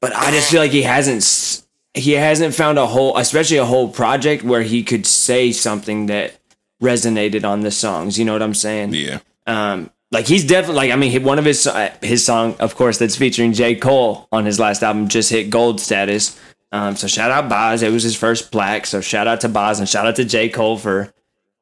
[0.00, 1.66] but I just feel like he hasn't s-
[1.98, 6.38] he hasn't found a whole, especially a whole project where he could say something that
[6.82, 8.18] resonated on the songs.
[8.18, 8.94] You know what I'm saying?
[8.94, 9.20] Yeah.
[9.46, 12.98] Um, like he's definitely like I mean one of his uh, his song of course
[12.98, 16.38] that's featuring J Cole on his last album just hit gold status.
[16.72, 18.86] Um, so shout out Bas, it was his first plaque.
[18.86, 21.12] So shout out to Bas and shout out to J Cole for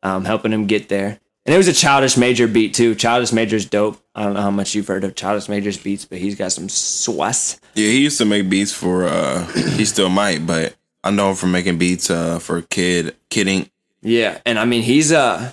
[0.02, 1.18] um, helping him get there.
[1.44, 2.94] And it was a Childish Major beat too.
[2.94, 4.00] Childish Major's dope.
[4.16, 6.68] I don't know how much you've heard of Childish Major's beats, but he's got some
[6.68, 7.60] sauce.
[7.74, 9.46] Yeah, he used to make beats for uh
[9.76, 13.70] he still might, but I know him from making beats uh for Kid Kidding.
[14.02, 15.52] Yeah, and I mean he's uh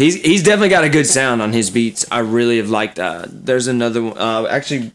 [0.00, 2.06] He's he's definitely got a good sound on his beats.
[2.10, 2.98] I really have liked.
[2.98, 4.16] Uh, there's another one.
[4.16, 4.92] Uh, actually,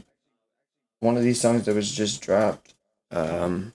[0.99, 2.74] one of these songs that was just dropped.
[3.11, 3.74] Um,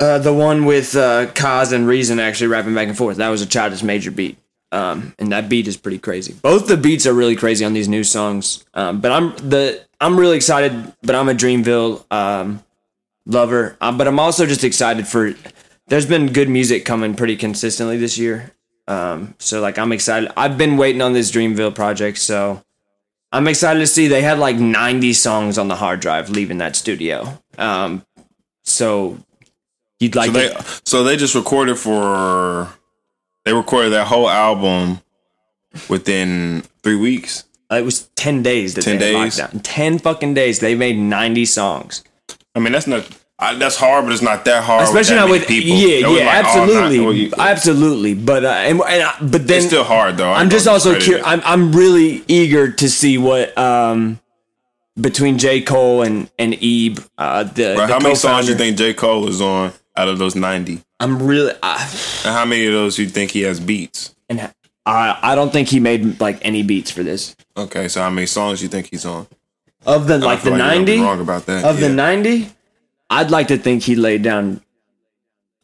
[0.00, 3.18] uh, the one with uh, Cozz and Reason actually rapping back and forth.
[3.18, 4.38] That was a Childish Major beat.
[4.72, 6.32] Um, and that beat is pretty crazy.
[6.32, 8.64] Both the beats are really crazy on these new songs.
[8.74, 10.92] Um, but I'm the I'm really excited.
[11.02, 12.62] But I'm a Dreamville um,
[13.26, 13.76] lover.
[13.80, 15.34] Um, but I'm also just excited for.
[15.88, 18.52] There's been good music coming pretty consistently this year.
[18.88, 20.30] Um, so like I'm excited.
[20.36, 22.62] I've been waiting on this Dreamville project, so
[23.30, 26.76] I'm excited to see they had like 90 songs on the hard drive leaving that
[26.76, 27.38] studio.
[27.58, 28.04] Um,
[28.64, 29.18] so
[30.00, 32.72] you'd like So they to- so they just recorded for
[33.44, 35.00] they recorded that whole album
[35.88, 37.44] within three weeks.
[37.70, 39.38] it was 10 days that 10 they days?
[39.38, 39.62] locked down.
[39.62, 40.60] 10 fucking days.
[40.60, 42.04] They made 90 songs.
[42.54, 44.84] I mean that's not I, that's hard, but it's not that hard.
[44.84, 45.76] Especially with not with people.
[45.76, 48.14] yeah, That yeah, like nine- absolutely, absolutely.
[48.14, 50.30] But uh, and, and I- but then it's still hard though.
[50.30, 51.26] I I'm just also curious.
[51.26, 54.20] I'm I'm really eager to see what um
[55.00, 58.58] between J Cole and and Ebe uh the, Bro, the how many songs do you
[58.58, 60.82] think J Cole is on out of those ninety?
[61.02, 61.78] I'm really uh,
[62.24, 64.14] And how many of those you think he has beats?
[64.30, 64.40] and
[64.86, 67.36] I I don't think he made like any beats for this.
[67.56, 69.26] Okay, so how many songs you think he's on?
[69.84, 71.64] of the like the gonna 90 Wrong about that.
[71.64, 72.48] of the 90
[73.10, 74.60] I'd like to think he laid down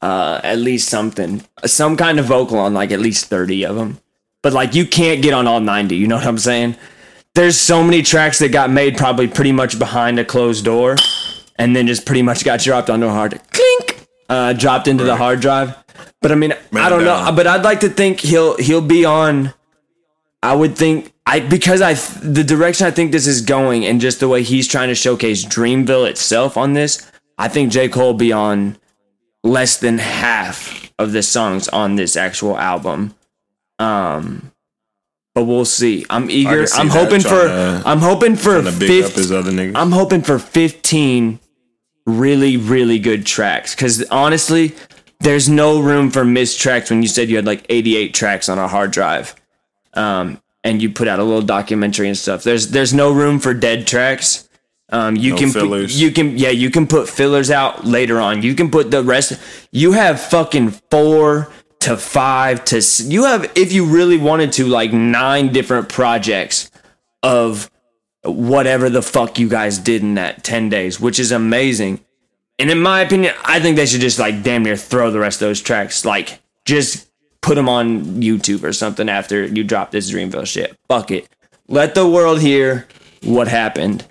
[0.02, 3.98] uh at least something some kind of vocal on like at least 30 of them
[4.42, 6.74] but like you can't get on all 90 you know what I'm saying?
[7.34, 10.96] There's so many tracks that got made probably pretty much behind a closed door
[11.56, 15.16] and then just pretty much got dropped onto a hard clink uh dropped into the
[15.16, 15.74] hard drive
[16.20, 19.54] but I mean I don't know but I'd like to think he'll he'll be on
[20.42, 24.20] I would think I because I the direction I think this is going and just
[24.20, 28.14] the way he's trying to showcase Dreamville itself on this, I think J Cole will
[28.14, 28.78] be on
[29.44, 33.14] less than half of the songs on this actual album.
[33.78, 34.52] Um,
[35.34, 36.04] but we'll see.
[36.10, 36.66] I'm eager.
[36.74, 37.28] I'm hoping for.
[37.46, 39.72] to- I'm hoping for Trying to big up 50 his other niggas.
[39.76, 41.38] I'm hoping for 15
[42.08, 43.74] really, really good tracks.
[43.74, 44.74] Because honestly,
[45.20, 48.58] there's no room for missed tracks when you said you had like 88 tracks on
[48.58, 49.34] a hard drive.
[49.94, 52.42] Um, and you put out a little documentary and stuff.
[52.42, 54.48] There's there's no room for dead tracks.
[54.90, 56.00] Um, you No can put- fillers.
[56.00, 58.42] you can yeah you can put fillers out later on.
[58.42, 59.38] You can put the rest.
[59.70, 61.48] You have fucking four
[61.80, 66.70] to five to you have if you really wanted to like nine different projects
[67.22, 67.70] of
[68.30, 72.00] whatever the fuck you guys did in that 10 days, which is amazing.
[72.58, 75.40] And in my opinion, I think they should just like damn near throw the rest
[75.40, 77.08] of those tracks, like just
[77.40, 80.76] put them on YouTube or something after you drop this Dreamville shit.
[80.88, 81.28] Fuck it.
[81.68, 82.86] Let the world hear
[83.22, 84.04] what happened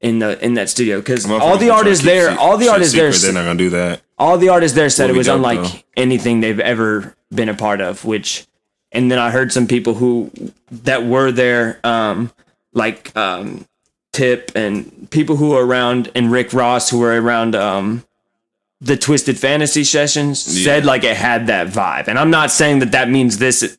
[0.00, 3.32] in the in that studio because all the artists there, all the artists there, They're
[3.32, 4.02] not gonna do that.
[4.18, 5.78] all the artists there said it was dope, unlike though.
[5.96, 8.46] anything they've ever been a part of which
[8.92, 10.30] and then i heard some people who
[10.70, 12.30] that were there um
[12.76, 13.66] like um
[14.12, 18.04] tip and people who were around and rick ross who were around um
[18.80, 22.92] the twisted fantasy sessions said like it had that vibe and i'm not saying that
[22.92, 23.76] that means this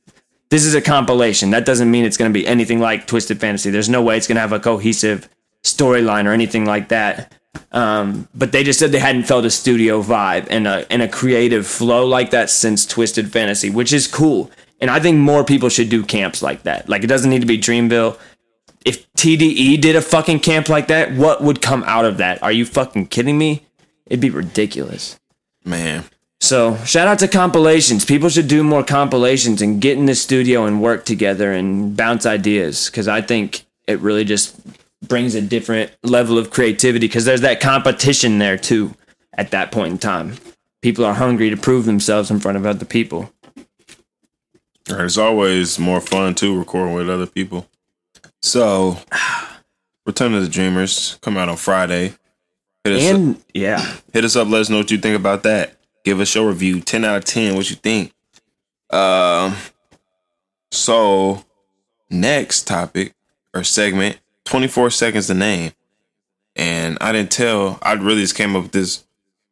[0.49, 3.69] this is a compilation that doesn't mean it's going to be anything like twisted fantasy
[3.69, 5.29] there's no way it's going to have a cohesive
[5.63, 7.33] storyline or anything like that
[7.71, 11.07] um, but they just said they hadn't felt a studio vibe and a and a
[11.07, 14.51] creative flow like that since Twisted Fantasy, which is cool.
[14.79, 16.87] And I think more people should do camps like that.
[16.87, 18.17] Like it doesn't need to be Dreamville.
[18.87, 22.41] If TDE did a fucking camp like that, what would come out of that?
[22.41, 23.63] Are you fucking kidding me?
[24.05, 25.19] It'd be ridiculous.
[25.65, 26.05] Man.
[26.39, 28.05] So shout out to compilations.
[28.05, 32.25] People should do more compilations and get in the studio and work together and bounce
[32.25, 34.57] ideas because I think it really just
[35.05, 38.95] brings a different level of creativity because there's that competition there too
[39.33, 40.37] at that point in time.
[40.81, 43.33] People are hungry to prove themselves in front of other people.
[44.87, 47.67] It's always more fun too recording with other people.
[48.41, 48.97] So,
[50.05, 52.13] Return of the Dreamers come out on Friday.
[52.83, 54.47] Hit us, And yeah, hit us up.
[54.47, 55.77] Let us know what you think about that.
[56.05, 56.79] Give a show review.
[56.79, 57.55] Ten out of ten.
[57.55, 58.13] What you think?
[58.89, 59.55] Um.
[60.71, 61.43] So,
[62.09, 63.13] next topic
[63.53, 64.17] or segment.
[64.45, 65.71] Twenty four seconds to name.
[66.55, 67.77] And I didn't tell.
[67.81, 69.05] I really just came up with this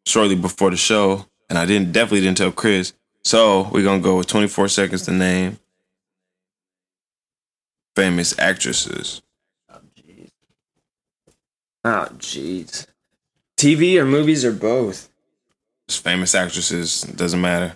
[0.05, 2.93] shortly before the show, and I didn't definitely didn't tell Chris.
[3.23, 5.59] So we're gonna go with 24 seconds to name
[7.95, 9.21] famous actresses.
[11.83, 12.87] oh jeez,
[13.57, 15.09] TV or movies or both.
[15.87, 17.75] Just famous actresses doesn't matter.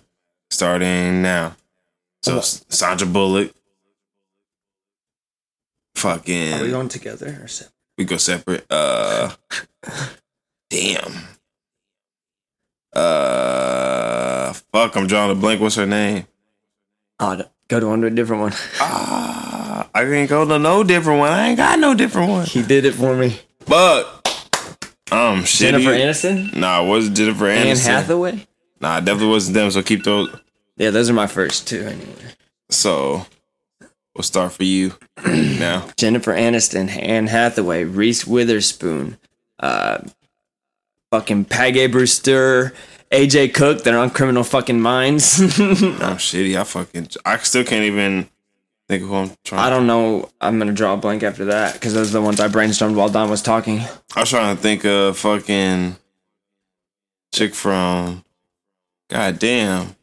[0.49, 1.55] Starting now.
[2.23, 3.53] So S- Sandra Bullock.
[5.95, 6.53] Fucking.
[6.53, 7.73] Are we going together or separate?
[7.97, 8.65] we go separate.
[8.69, 9.31] Uh.
[10.69, 11.13] damn.
[12.93, 14.53] Uh.
[14.53, 14.95] Fuck.
[14.95, 15.61] I'm drawing a blank.
[15.61, 16.25] What's her name?
[17.19, 18.53] Oh, go to to a different one.
[19.93, 21.31] I can't go to no different one.
[21.31, 22.45] I ain't got no different one.
[22.45, 23.39] he did it for me.
[23.67, 24.05] But
[25.11, 25.59] um, shitty.
[25.59, 27.55] Jennifer Aniston, Nah, it wasn't Jennifer Aniston.
[27.57, 27.85] Anne Aniston.
[27.85, 28.47] Hathaway.
[28.81, 29.71] Nah, it definitely wasn't them.
[29.71, 30.29] So keep those.
[30.77, 31.81] Yeah, those are my first two.
[31.81, 32.33] Anyway,
[32.69, 33.25] So
[34.15, 34.93] we'll start for you
[35.25, 35.87] now.
[35.97, 39.17] Jennifer Aniston, Anne Hathaway, Reese Witherspoon,
[39.59, 39.99] uh,
[41.11, 42.73] fucking Paget Brewster,
[43.11, 43.83] AJ Cook.
[43.83, 45.39] They're on Criminal Fucking Minds.
[45.41, 45.47] I'm
[46.17, 46.57] shitty.
[46.59, 47.09] I fucking.
[47.25, 48.29] I still can't even
[48.89, 49.61] think of who I'm trying.
[49.61, 50.29] I don't know.
[50.41, 53.07] I'm gonna draw a blank after that because those are the ones I brainstormed while
[53.07, 53.81] Don was talking.
[54.15, 55.95] I was trying to think of fucking
[57.33, 58.25] chick from.
[59.09, 59.95] God damn.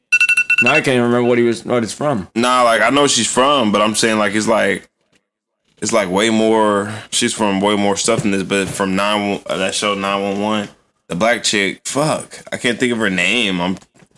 [0.63, 2.29] Now I can't even remember what he was, what it's from.
[2.35, 4.89] Nah, like I know she's from, but I'm saying like it's like
[5.83, 6.93] it's like way more.
[7.11, 10.41] She's from way more stuff than this, but from nine uh, that show nine one
[10.41, 10.69] one.
[11.09, 13.61] The black chick, fuck, I can't think of her name.
[13.61, 13.77] I'm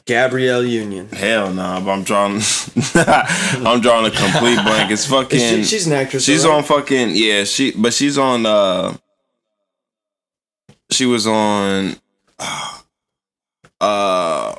[0.08, 1.06] Gabrielle Union.
[1.10, 2.40] hell nah, but I'm drawing.
[2.94, 4.90] I'm drawing a complete blank.
[4.90, 5.38] It's fucking.
[5.38, 6.24] She- she's an actress.
[6.24, 6.54] She's right?
[6.54, 7.44] on fucking yeah.
[7.44, 8.46] She but she's on.
[8.46, 8.96] uh
[10.90, 11.96] She was on.
[13.80, 14.54] Uh,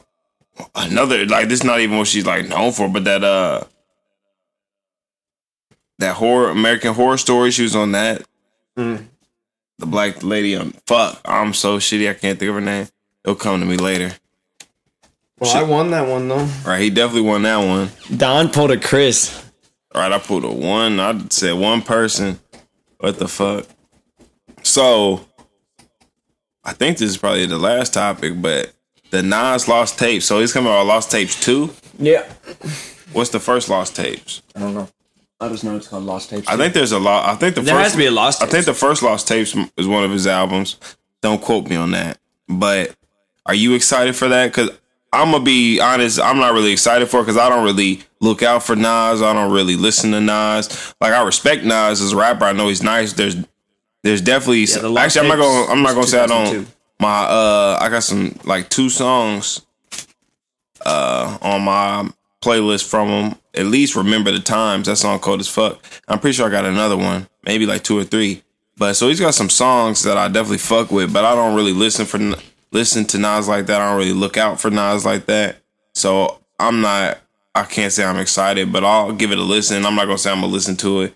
[0.76, 1.60] another like this.
[1.60, 3.64] is Not even what she's like known for, but that uh,
[5.98, 7.52] that horror American Horror Story.
[7.52, 8.22] She was on that.
[8.78, 9.06] Mm.
[9.80, 11.20] The black lady on fuck.
[11.26, 12.10] I'm so shitty.
[12.10, 12.88] I can't think of her name.
[13.26, 14.14] It'll come to me later.
[15.40, 16.48] Well, I won that one though.
[16.66, 17.90] Right, he definitely won that one.
[18.16, 19.44] Don pulled a Chris.
[19.94, 21.00] All right, I pulled a one.
[21.00, 22.40] I said one person.
[23.00, 23.66] What the fuck?
[24.64, 25.26] So,
[26.64, 28.74] I think this is probably the last topic, but
[29.12, 30.26] the Nas lost tapes.
[30.26, 31.72] So he's coming out with lost tapes two.
[31.98, 32.28] Yeah.
[33.14, 34.42] What's the first lost tapes?
[34.56, 34.90] I don't know.
[35.42, 36.48] I just know it's called Lost Tapes.
[36.50, 37.30] I think there's a lot.
[37.30, 38.44] I think the there first has to be a Lost.
[38.44, 40.78] I think the first lost tapes is one of his albums.
[41.22, 42.18] Don't quote me on that.
[42.50, 42.94] But
[43.46, 44.48] are you excited for that?
[44.48, 44.72] Because
[45.12, 46.20] I'm gonna be honest.
[46.20, 49.22] I'm not really excited for because I don't really look out for Nas.
[49.22, 50.94] I don't really listen to Nas.
[51.02, 52.46] Like I respect Nas as a rapper.
[52.46, 53.14] I know he's nice.
[53.14, 53.36] There's
[54.04, 56.68] there's definitely Yeah, the actually I'm not gonna I'm not gonna say I don't
[57.00, 59.66] my uh I got some like two songs
[60.86, 62.10] uh on my
[62.42, 63.36] playlist from him.
[63.56, 64.88] At least remember the times.
[64.88, 65.84] That song cold as fuck.
[66.08, 68.44] I'm pretty sure I got another one, maybe like two or three.
[68.78, 71.74] But so he's got some songs that I definitely fuck with, but I don't really
[71.74, 72.18] listen for
[72.72, 73.82] listen to Nas like that.
[73.82, 75.58] I don't really look out for Nas like that.
[75.94, 77.20] So I'm not.
[77.56, 79.86] I can't say I'm excited, but I'll give it a listen.
[79.86, 81.16] I'm not gonna say I'm gonna listen to it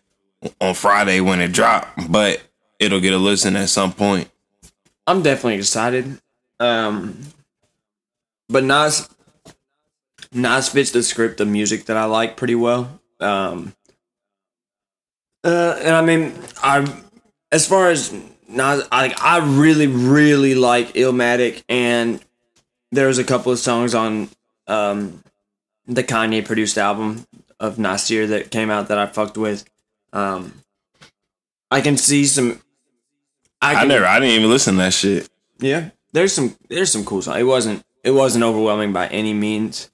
[0.60, 2.42] on Friday when it drop, but
[2.80, 4.30] it'll get a listen at some point.
[5.06, 6.20] I'm definitely excited.
[6.60, 7.18] Um,
[8.50, 9.10] but Nas,
[10.32, 13.00] Nas fits the script of music that I like pretty well.
[13.20, 13.74] Um,
[15.44, 16.86] uh, and I mean, I
[17.52, 18.14] as far as
[18.54, 22.24] Nas, I I really really like Illmatic, and
[22.92, 24.30] there was a couple of songs on
[24.68, 25.24] um
[25.88, 27.26] the Kanye produced album
[27.60, 29.66] of Nasir that came out that I fucked with.
[30.12, 30.54] Um,
[31.72, 32.62] I can see some.
[33.62, 34.06] I can, never.
[34.06, 35.30] I didn't even listen to that shit.
[35.60, 37.40] yeah, there's some there's some cool songs.
[37.40, 39.90] It wasn't it wasn't overwhelming by any means.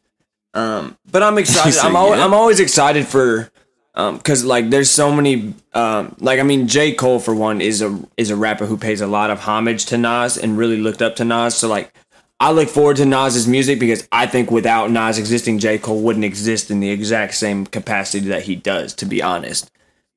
[0.53, 1.79] Um, but I'm excited.
[1.79, 2.25] I'm always, yeah.
[2.25, 3.51] I'm always excited for
[3.99, 7.81] um because like there's so many um like I mean J Cole for one is
[7.81, 11.01] a is a rapper who pays a lot of homage to Nas and really looked
[11.01, 11.55] up to Nas.
[11.55, 11.93] So like
[12.39, 16.23] I look forward to Nas's music because I think without Nas existing, J Cole wouldn't
[16.23, 18.93] exist in the exact same capacity that he does.
[18.95, 19.69] To be honest,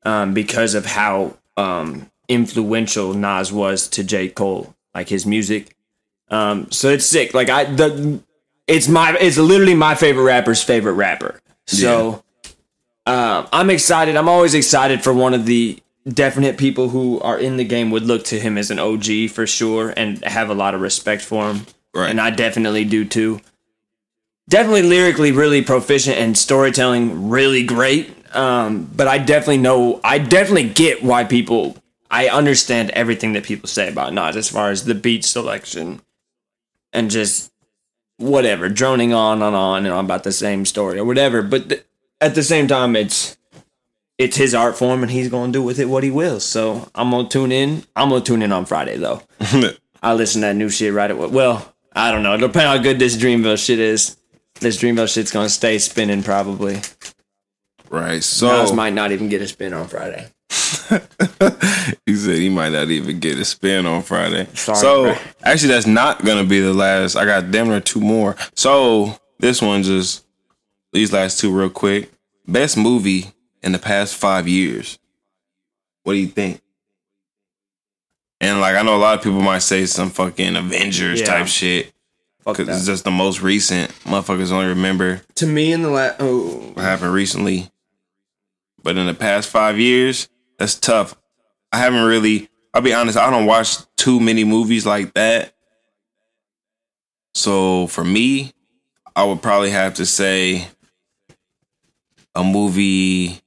[0.05, 5.77] um, because of how um influential Nas was to J Cole, like his music.
[6.29, 7.35] Um, so it's sick.
[7.35, 8.21] Like I, the,
[8.67, 11.41] it's my, it's literally my favorite rapper's favorite rapper.
[11.67, 12.25] So,
[13.07, 14.17] um, I'm excited.
[14.17, 18.05] I'm always excited for one of the definite people who are in the game would
[18.05, 21.51] look to him as an OG for sure and have a lot of respect for
[21.51, 21.67] him.
[21.95, 22.11] Right.
[22.11, 23.41] And I definitely do too.
[24.49, 28.15] Definitely lyrically really proficient and storytelling really great.
[28.35, 31.77] Um, but I definitely know, I definitely get why people,
[32.11, 36.01] I understand everything that people say about Nas as far as the beat selection
[36.93, 37.53] and just
[38.17, 41.43] whatever, droning on and on and on about the same story or whatever.
[41.43, 41.85] But th-
[42.23, 43.37] at the same time, it's
[44.17, 46.41] it's his art form and he's gonna do with it what he will.
[46.41, 47.85] So I'm gonna tune in.
[47.97, 49.23] I'm gonna tune in on Friday though.
[50.03, 51.27] I listen to that new shit right away.
[51.27, 52.37] Well, I don't know.
[52.37, 54.17] Depending on how good this Dreamville shit is.
[54.61, 56.81] This Dreamville shit's gonna stay spinning probably.
[57.91, 58.23] right.
[58.23, 60.29] So Nas might not even get a spin on Friday.
[62.07, 64.47] he said he might not even get a spin on Friday.
[64.55, 65.17] Sorry, so bro.
[65.43, 67.17] actually, that's not gonna be the last.
[67.17, 68.37] I got damn near two more.
[68.55, 70.22] So this one just
[70.93, 72.11] these last two real quick.
[72.47, 73.33] Best movie
[73.63, 74.99] in the past five years.
[76.03, 76.61] What do you think?
[78.41, 81.27] And like I know a lot of people might say some fucking Avengers Yeah.
[81.27, 81.93] type shit,
[82.45, 83.91] because it's just the most recent.
[84.05, 87.71] Motherfuckers only remember To me, in the last oh, what happened recently.
[88.83, 90.29] But in the past five years,
[90.59, 91.15] that's tough.
[91.71, 92.49] I haven't really.
[92.75, 93.17] I'll be honest.
[93.17, 95.55] I don't watch too many movies like that.
[97.35, 98.53] So for me,
[99.15, 100.67] I would probably have to say
[102.35, 103.41] a movie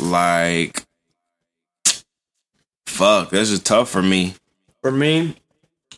[0.00, 0.84] like
[2.86, 3.30] fuck.
[3.30, 4.34] That's just tough for me.
[4.82, 5.36] for me,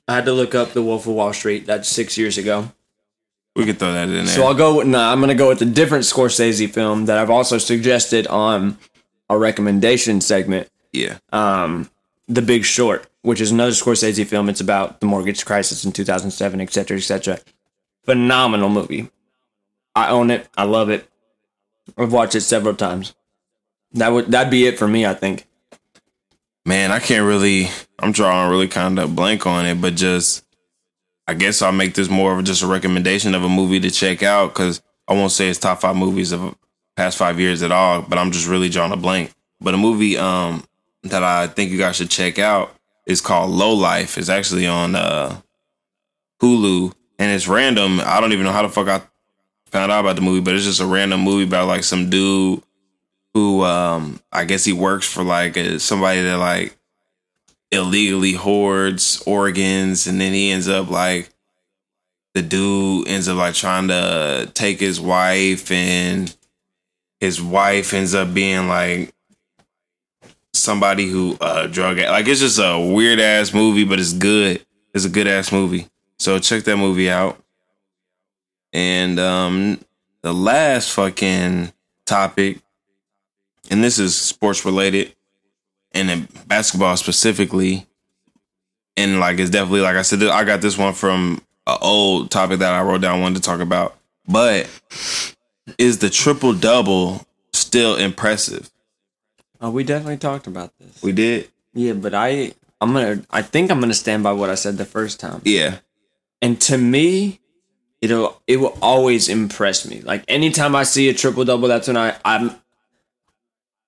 [0.09, 1.67] I had to look up The Wolf of Wall Street.
[1.67, 2.73] That's six years ago.
[3.55, 4.27] We could throw that in there.
[4.27, 4.77] So I'll go.
[4.79, 8.79] With, nah, I'm gonna go with a different Scorsese film that I've also suggested on
[9.29, 10.69] our recommendation segment.
[10.93, 11.91] yeah, Um,
[12.29, 14.49] The Big Short, which is another Scorsese film.
[14.49, 17.39] It's about the mortgage crisis in 2007, et cetera, et cetera.
[18.05, 19.11] Phenomenal movie.
[19.95, 20.49] I own it.
[20.57, 21.09] I love it.
[21.97, 23.15] I've watched it several times.
[23.93, 25.05] That would that'd be it for me.
[25.07, 25.47] I think.
[26.65, 27.69] man, I can't really.
[27.99, 30.45] I'm drawing really kind of blank on it, but just
[31.27, 34.23] I guess I'll make this more of just a recommendation of a movie to check
[34.23, 36.55] out because I won't say it's top five movies of
[36.97, 39.33] past five years at all, but I'm just really drawing a blank.
[39.61, 40.65] But a movie um
[41.05, 42.75] that I think you guys should check out
[43.07, 44.19] is called Lowlife.
[44.19, 45.41] It's actually on uh
[46.41, 48.01] Hulu and it's random.
[48.01, 49.03] I don't even know how the fuck I
[49.73, 52.63] found out about the movie, but it's just a random movie about like some dude
[53.35, 56.77] who um I guess he works for like a, somebody that like
[57.71, 61.31] illegally hoards organs and then he ends up like
[62.35, 66.37] the dude ends up like trying to take his wife and
[67.21, 69.15] his wife ends up being like
[70.53, 74.65] somebody who uh drug like it's just a weird ass movie but it's good.
[74.95, 75.89] It's a good ass movie.
[76.19, 77.43] So check that movie out
[78.73, 79.81] and um
[80.23, 81.73] the last fucking
[82.07, 82.61] topic
[83.71, 85.15] and this is sports related
[85.93, 87.87] and in basketball specifically
[88.97, 92.59] and like it's definitely like i said i got this one from an old topic
[92.61, 93.97] that i wrote down wanted to talk about
[94.27, 94.69] but
[95.79, 98.69] is the triple double still impressive
[99.65, 101.01] Oh, we definitely talked about this.
[101.05, 104.57] we did Yeah, but I I'm gonna I think I'm gonna stand by what I
[104.57, 105.41] said the first time.
[105.45, 105.77] yeah
[106.41, 107.39] And to me,
[108.03, 110.03] it'll it will always impress me.
[110.03, 112.51] Like anytime I see a triple double, that's when I I'm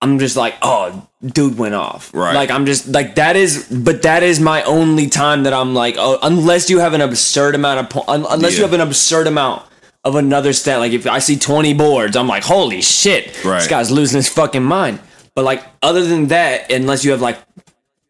[0.01, 2.13] I'm just like, oh, dude went off.
[2.15, 2.35] Right.
[2.35, 5.97] Like I'm just like that is, but that is my only time that I'm like,
[5.99, 9.27] oh, unless you have an absurd amount of po- un- unless you have an absurd
[9.27, 9.63] amount
[10.05, 10.79] of another stat.
[10.79, 13.59] Like if I see 20 boards, I'm like, holy shit, right.
[13.59, 15.01] this guy's losing his fucking mind.
[15.35, 17.39] But like other than that, unless you have like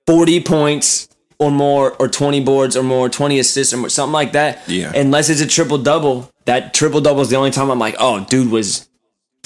[0.06, 1.08] 40 points
[1.38, 4.62] or more, or 20 boards or more, 20 assists or something like that.
[4.68, 4.92] Yeah.
[4.94, 8.24] Unless it's a triple double, that triple double is the only time I'm like, oh,
[8.24, 8.88] dude was,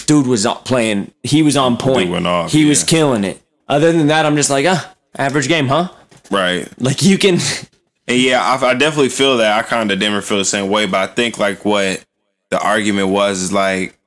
[0.06, 1.12] dude was playing.
[1.22, 2.10] He was on point.
[2.10, 3.40] went off, he was killing it.
[3.68, 5.90] Other than that, I'm just like, ah, average game, huh?
[6.30, 7.38] right Like you can,
[8.06, 9.58] And yeah, I, I definitely feel that.
[9.58, 12.04] I kind of didn't feel the same way, but I think like what
[12.50, 13.98] the argument was is like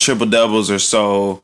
[0.00, 1.42] triple doubles are so,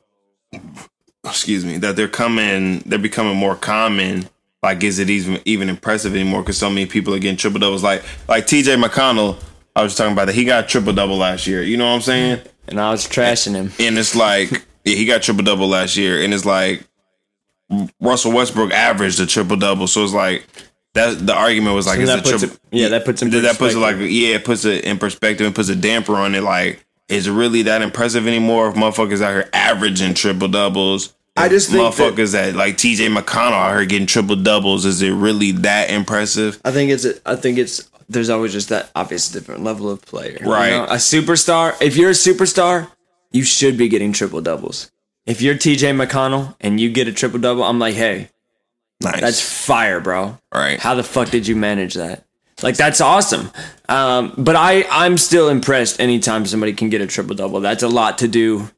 [1.25, 4.29] excuse me, that they're coming, they're becoming more common.
[4.67, 6.43] Like, is it even even impressive anymore?
[6.43, 7.85] Because so many people are getting triple doubles.
[7.85, 8.75] Like, like T.J.
[8.77, 9.41] McConnell,
[9.77, 10.35] I was talking about that.
[10.35, 11.63] He got triple double last year.
[11.63, 12.39] You know what I'm saying?
[12.39, 12.49] Mm-hmm.
[12.71, 13.71] and I was trashing him.
[13.79, 14.51] And it's like,
[14.85, 16.83] yeah, he got triple double last year, and it's like
[18.01, 19.87] Russell Westbrook averaged a triple double.
[19.87, 20.45] So it's like
[20.95, 21.25] that.
[21.25, 22.49] The argument was like, So is triple?
[22.49, 25.55] it- yeah, that puts that puts it like, yeah, it puts it in perspective and
[25.55, 26.43] puts a damper on it.
[26.43, 28.69] Like, is it really that impressive anymore?
[28.69, 31.13] If motherfuckers out here averaging triple doubles.
[31.37, 33.09] I just think that- motherfuckers that, like T.J.
[33.09, 34.85] McConnell here getting triple doubles.
[34.85, 36.61] Is it really that impressive?
[36.65, 37.07] I think it's.
[37.25, 37.89] I think it's.
[38.09, 40.39] There's always just that obvious different level of player.
[40.41, 40.71] you Right.
[40.71, 40.85] know?
[40.85, 41.75] A superstar.
[41.83, 42.89] If you're a superstar,
[43.33, 44.91] you should be getting triple doubles.
[45.27, 45.91] If you're T.J.
[45.93, 48.31] McConnell and you get a triple double, I'm like, hey,
[49.03, 49.21] Nice.
[49.21, 50.39] that's fire, bro.
[50.55, 50.79] right.
[50.79, 52.23] How the fuck did you manage that?
[52.63, 53.51] Like that's awesome.
[53.89, 57.61] Um, but I I'm still impressed anytime somebody can get a triple double.
[57.61, 58.71] That's a lot to do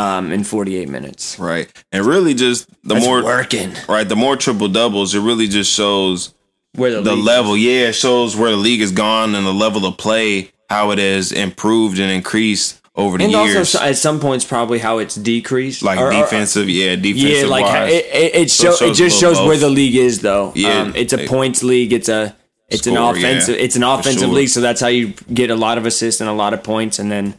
[0.00, 1.38] um, in 48 minutes.
[1.38, 1.70] right.
[1.92, 3.72] And really, just the That's more working.
[3.88, 6.34] right, the more triple doubles, it really just shows
[6.74, 7.56] Where the, the level.
[7.56, 10.98] Yeah, it shows where the league has gone and the level of play, how it
[10.98, 13.56] has improved and increased over the and years.
[13.74, 15.82] also at some points probably how it's decreased.
[15.82, 17.30] like Or- or- defensive, yeah, defensive.
[17.42, 17.92] Yeah, like wise.
[17.92, 20.52] it, it, it, So it show, it just shows where the league is, though.
[20.54, 21.92] Yeah, um, it's a points league.
[21.92, 22.34] It's a
[22.68, 23.56] it's an Score, yeah, offensive.
[23.56, 24.28] it's an offensive sure.
[24.28, 26.98] league, so that's how you get a lot of assists and a lot of points,
[27.00, 27.34] and then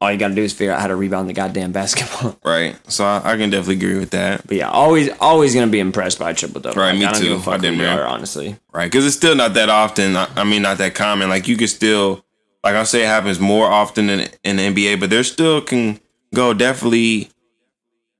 [0.00, 2.38] all you got to do is figure out how to rebound the goddamn basketball.
[2.44, 2.76] right.
[2.90, 4.46] So I, I can definitely agree with that.
[4.46, 6.80] But yeah, always always gonna be impressed by a triple double.
[6.80, 7.28] Right, me I don't too.
[7.28, 8.56] Give a fuck I didn't are, honestly.
[8.72, 10.16] Right, because it's still not that often.
[10.16, 11.28] I, I mean, not that common.
[11.28, 12.24] Like you can still,
[12.64, 16.00] like I say, it happens more often in in the NBA, but there still can
[16.34, 17.28] go definitely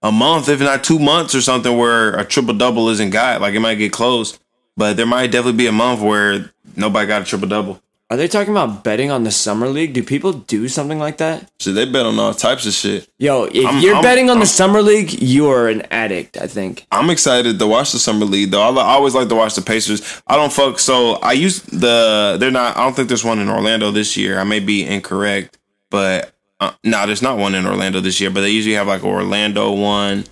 [0.02, 3.40] a month, if not two months or something, where a triple double isn't got.
[3.40, 4.38] Like it might get close,
[4.76, 7.80] but there might definitely be a month where nobody got a triple double.
[8.10, 9.92] Are they talking about betting on the summer league?
[9.92, 11.48] Do people do something like that?
[11.60, 13.08] Shit, they bet on all types of shit.
[13.18, 16.36] Yo, if I'm- you're I'm- betting on I'm- the summer league, you are an addict.
[16.36, 16.86] I think.
[16.90, 18.62] I'm excited to watch the summer league though.
[18.62, 20.02] I, I always like to watch the Pacers.
[20.26, 20.80] I don't fuck.
[20.80, 22.36] So I use the.
[22.40, 22.76] They're not.
[22.76, 24.40] I don't think there's one in Orlando this year.
[24.40, 25.56] I may be incorrect,
[25.88, 28.30] but uh, no, there's not one in Orlando this year.
[28.30, 30.24] But they usually have like an Orlando one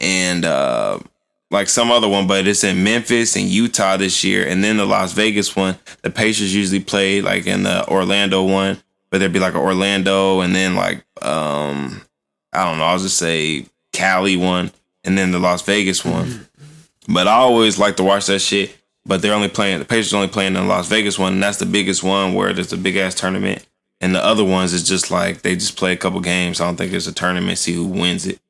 [0.00, 0.98] and uh
[1.50, 2.26] like some other one.
[2.26, 5.78] But it's in Memphis and Utah this year, and then the Las Vegas one.
[6.02, 8.78] The Pacers usually play like in the Orlando one,
[9.10, 12.02] but there'd be like an Orlando and then like um
[12.52, 12.84] I don't know.
[12.84, 14.72] I'll just say Cali one
[15.04, 16.48] and then the Las Vegas one.
[17.08, 18.76] But I always like to watch that shit.
[19.04, 21.58] But they're only playing the Pacers only playing in the Las Vegas one, and that's
[21.58, 23.64] the biggest one where there's a big ass tournament.
[24.00, 26.60] And the other ones is just like they just play a couple games.
[26.60, 28.40] I don't think it's a tournament, see who wins it.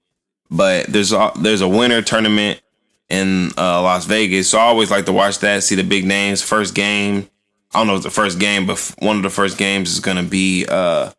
[0.51, 2.62] But there's a, there's a winter tournament
[3.09, 6.43] in uh, Las Vegas, so I always like to watch that, see the big names.
[6.43, 7.29] First game,
[7.75, 10.01] I don't know if it's the first game, but one of the first games is
[10.01, 11.11] gonna be uh,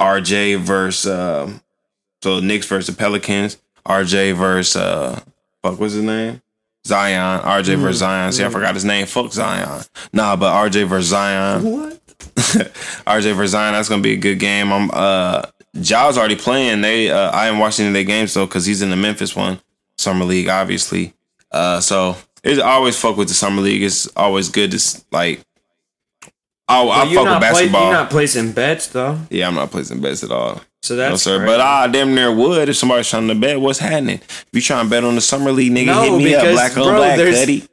[0.00, 1.50] RJ versus uh,
[2.22, 3.58] so Knicks versus the Pelicans.
[3.86, 5.20] RJ versus uh,
[5.62, 6.42] fuck, what's his name?
[6.86, 7.40] Zion.
[7.42, 8.32] RJ Mm, versus Zion.
[8.32, 9.06] See, I forgot his name.
[9.06, 9.82] Fuck Zion.
[10.12, 11.64] Nah, but RJ versus Zion.
[11.64, 12.00] What?
[13.06, 13.74] RJ versus Zion.
[13.74, 14.72] That's gonna be a good game.
[14.72, 15.42] I'm uh,
[15.80, 16.80] Ja's already playing.
[16.80, 19.60] They uh, I am watching their games though because he's in the Memphis one,
[19.98, 21.12] summer league, obviously.
[21.52, 23.82] Uh, so it's I always fuck with the summer league.
[23.82, 25.40] It's always good to like.
[26.70, 27.82] I, I fuck with basketball.
[27.84, 30.60] you're not placing bets though, yeah, I'm not placing bets at all.
[30.82, 31.38] so that's No, sir.
[31.38, 31.46] great.
[31.46, 33.58] But I damn near would if somebody's trying to bet.
[33.58, 34.20] What's happening?
[34.20, 36.42] If you trying to bet on the summer league, nigga, No, hit me up.
[36.42, 37.66] Black on bro, black, buddy.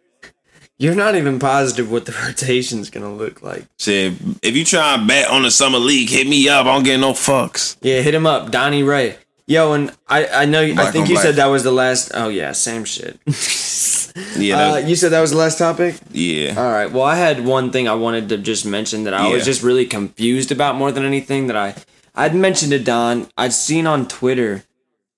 [0.77, 3.65] you're not even positive what the rotation's gonna look like.
[3.77, 6.65] Shit, if you try to bet on the summer league, hit me up.
[6.65, 7.75] I don't get no fucks.
[7.81, 9.17] Yeah, hit him up, Donnie Rey.
[9.47, 11.23] Yo, and I I know I think you black.
[11.25, 12.11] said that was the last.
[12.13, 13.19] Oh yeah, same shit.
[14.37, 15.95] Yeah, uh, you said that was the last topic.
[16.11, 16.53] yeah.
[16.57, 16.89] All right.
[16.89, 19.85] Well, I had one thing I wanted to just mention that I was just really
[19.85, 21.75] confused about more than anything that I
[22.15, 23.27] I'd mentioned to Don.
[23.37, 24.63] I'd seen on Twitter.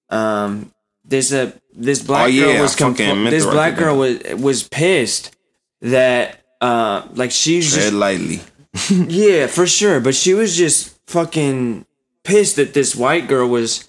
[0.09, 0.73] Um,
[1.05, 4.19] this uh this black Oh, yeah, girl was compl- meant this black that girl was
[4.33, 5.35] was pissed
[5.81, 8.41] that uh like she's Tread just lightly.
[8.89, 11.85] yeah for sure, but she was just fucking
[12.23, 13.87] pissed that this white girl was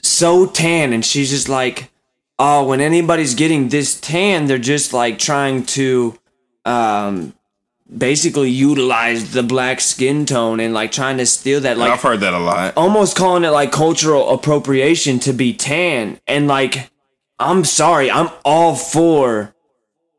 [0.00, 1.90] so tan and she's just like
[2.38, 6.18] oh when anybody's getting this tan they're just like trying to
[6.64, 7.32] um
[7.96, 12.20] basically utilize the black skin tone and like trying to steal that like I've heard
[12.20, 12.76] that a lot.
[12.76, 16.18] almost calling it like cultural appropriation to be tan.
[16.26, 16.90] And like
[17.38, 19.54] i'm sorry i'm all for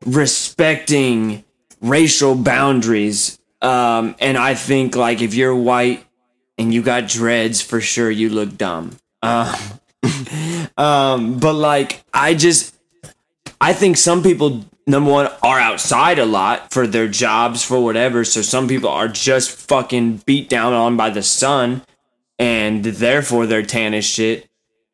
[0.06, 1.44] respecting
[1.80, 3.38] racial boundaries.
[3.60, 6.04] Um and i think like if you're white
[6.58, 9.54] and you got dreads for sure you look dumb um
[10.76, 12.74] um but like i just
[13.60, 18.22] I think some people, number one, are outside a lot for their jobs, for whatever.
[18.24, 21.80] So some people are just fucking beat down on by the sun,
[22.38, 24.48] and therefore they're tan as shit.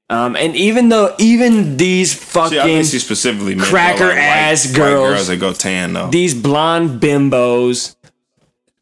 [0.08, 4.66] Um, and even though, even these fucking See, I think she specifically cracker like, ass
[4.66, 5.00] white, girls.
[5.00, 6.10] white girls that go tan though.
[6.10, 7.96] these blonde bimbos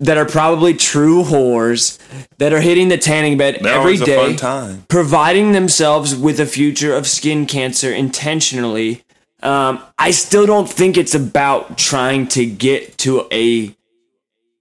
[0.00, 1.98] that are probably true whores
[2.38, 4.84] that are hitting the tanning bed They're every always a fun time.
[4.88, 9.02] providing themselves with a future of skin cancer intentionally.
[9.42, 13.76] Um, I still don't think it's about trying to get to a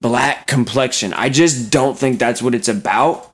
[0.01, 1.13] black complexion.
[1.13, 3.31] I just don't think that's what it's about.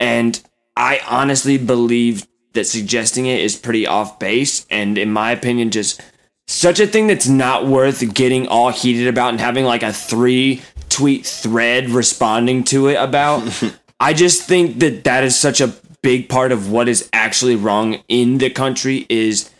[0.00, 0.42] And
[0.76, 4.66] I honestly believe that suggesting it is pretty off base.
[4.70, 6.00] And in my opinion, just
[6.46, 10.62] such a thing that's not worth getting all heated about and having like a three
[10.88, 13.42] tweet thread responding to it about.
[14.00, 18.02] I just think that that is such a big part of what is actually wrong
[18.08, 19.50] in the country is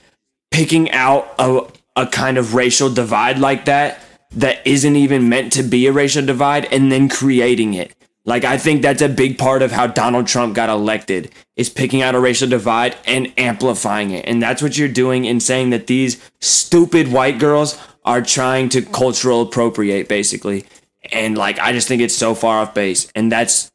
[0.51, 1.67] picking out a,
[1.97, 4.01] a kind of racial divide like that
[4.31, 7.96] that isn't even meant to be a racial divide and then creating it.
[8.27, 12.03] Like I think that's a big part of how Donald Trump got elected is picking
[12.03, 14.27] out a racial divide and amplifying it.
[14.27, 18.83] And that's what you're doing in saying that these stupid white girls are trying to
[18.83, 20.65] cultural appropriate basically.
[21.13, 23.71] And like I just think it's so far off base and that's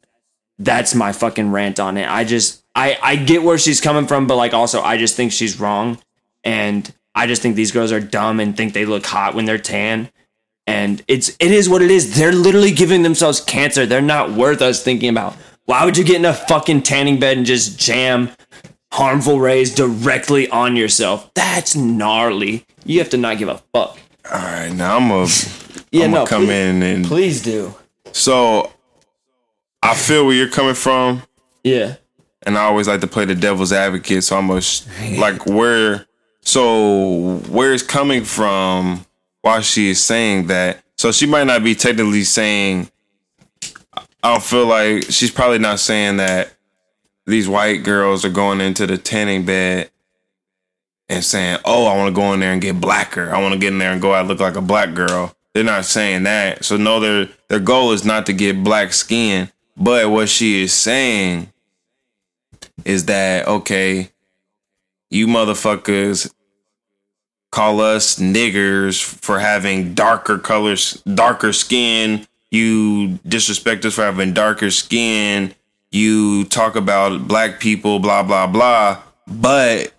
[0.58, 2.08] that's my fucking rant on it.
[2.08, 5.32] I just I I get where she's coming from but like also I just think
[5.32, 5.98] she's wrong
[6.44, 9.56] and I just think these girls are dumb and think they look hot when they're
[9.56, 10.10] tan.
[10.66, 12.16] And it's it is what it is.
[12.16, 13.84] They're literally giving themselves cancer.
[13.86, 15.34] They're not worth us thinking about.
[15.64, 18.30] Why would you get in a fucking tanning bed and just jam
[18.92, 21.32] harmful rays directly on yourself?
[21.34, 22.64] That's gnarly.
[22.84, 23.98] You have to not give a fuck.
[24.32, 25.28] All right, now I'm gonna
[25.90, 27.74] Yeah, I'm no, come please- in and Please do.
[28.12, 28.72] so
[29.82, 31.22] I feel where you're coming from,
[31.64, 31.96] Yeah.
[32.46, 34.22] and I always like to play the devil's advocate.
[34.24, 34.60] So I'm gonna
[35.18, 36.06] like where
[36.40, 39.06] so where it's coming from.
[39.42, 40.82] Why she is saying that?
[40.96, 42.88] So she might not be technically saying
[44.22, 46.52] I feel like she's probably not saying that
[47.26, 49.90] these white girls are going into the tanning bed
[51.08, 53.34] and saying, "Oh, I want to go in there and get blacker.
[53.34, 55.64] I want to get in there and go out look like a black girl." They're
[55.64, 56.64] not saying that.
[56.64, 59.50] So no, their their goal is not to get black skin.
[59.76, 61.52] But what she is saying
[62.84, 64.10] is that okay,
[65.10, 66.32] you motherfuckers
[67.52, 72.26] call us niggers for having darker colors, darker skin.
[72.50, 75.54] You disrespect us for having darker skin.
[75.92, 79.00] You talk about black people, blah blah blah.
[79.28, 79.92] But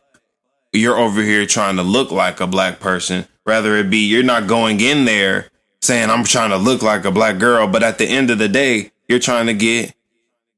[0.73, 3.25] you're over here trying to look like a black person.
[3.45, 5.49] Rather it be you're not going in there
[5.81, 8.47] saying I'm trying to look like a black girl, but at the end of the
[8.47, 9.93] day, you're trying to get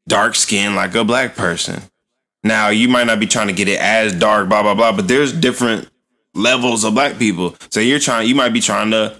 [0.07, 1.81] dark skin like a black person.
[2.43, 5.07] Now you might not be trying to get it as dark, blah blah blah, but
[5.07, 5.89] there's different
[6.35, 7.55] levels of black people.
[7.69, 9.15] So you're trying, you might be trying to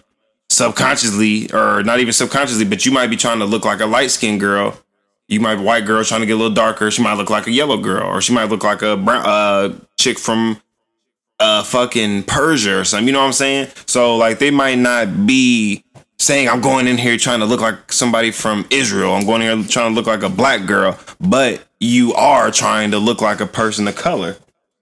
[0.50, 4.12] subconsciously, or not even subconsciously, but you might be trying to look like a light
[4.12, 4.78] skinned girl.
[5.28, 6.92] You might be a white girl trying to get a little darker.
[6.92, 9.74] She might look like a yellow girl, or she might look like a brown uh,
[9.98, 10.62] chick from
[11.40, 13.08] uh fucking Persia or something.
[13.08, 13.68] You know what I'm saying?
[13.88, 15.84] So like they might not be
[16.18, 19.14] saying I'm going in here trying to look like somebody from Israel.
[19.14, 22.92] I'm going in here trying to look like a black girl, but you are trying
[22.92, 24.38] to look like a person of color.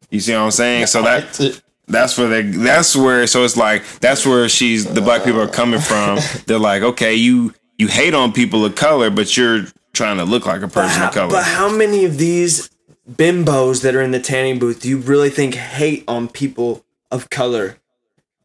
[0.09, 0.87] You see what I'm saying?
[0.87, 1.61] So that
[1.93, 5.47] that's where they that's where so it's like that's where she's the black people are
[5.47, 6.19] coming from.
[6.47, 10.45] They're like, okay, you you hate on people of color, but you're trying to look
[10.45, 11.31] like a person how, of color.
[11.31, 12.69] But how many of these
[13.09, 17.29] bimbos that are in the tanning booth do you really think hate on people of
[17.29, 17.77] color?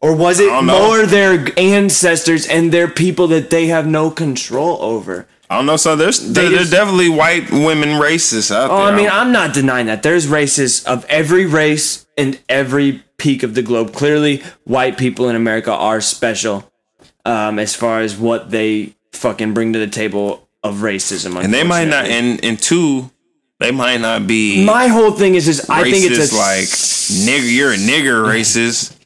[0.00, 5.26] Or was it more their ancestors and their people that they have no control over?
[5.50, 5.76] I don't know.
[5.76, 8.76] So there's there, there's definitely white women racists out oh, there.
[8.76, 8.94] Oh, there.
[8.94, 10.02] I mean, I'm not denying that.
[10.02, 13.92] There's races of every race and every peak of the globe.
[13.92, 16.70] Clearly, white people in America are special
[17.24, 21.42] um, as far as what they fucking bring to the table of racism.
[21.42, 22.06] and they might not.
[22.06, 23.10] And and two,
[23.60, 24.64] they might not be.
[24.64, 27.54] My whole thing is just I think it's a like nigger.
[27.54, 28.96] You're a nigger racist,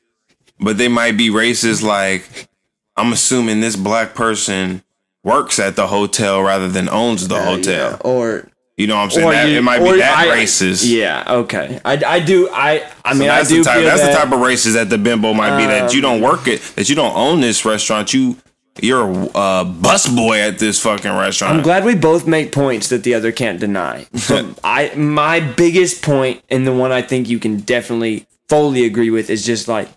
[0.60, 2.48] but they might be racist like
[2.97, 4.82] I'm assuming this black person
[5.24, 8.01] works at the hotel rather than owns the hotel.
[8.05, 8.48] or
[8.82, 9.30] You know what I'm saying?
[9.30, 10.82] That, you- it might be that I- racist.
[10.86, 11.80] Yeah, okay.
[11.84, 12.48] I, I do.
[12.50, 13.76] I I So mean, I that's do the type.
[13.78, 15.66] feel That's that, Um, the type of racist that the bimbo might be.
[15.66, 16.60] That you don't work it.
[16.76, 18.12] That you don't own this restaurant.
[18.12, 18.36] You
[18.80, 21.54] you're a uh, bus boy at this fucking restaurant.
[21.59, 24.06] I'm glad we both make points that the other can't deny.
[24.64, 29.28] I my biggest point and the one I think you can definitely fully agree with
[29.30, 29.88] is just like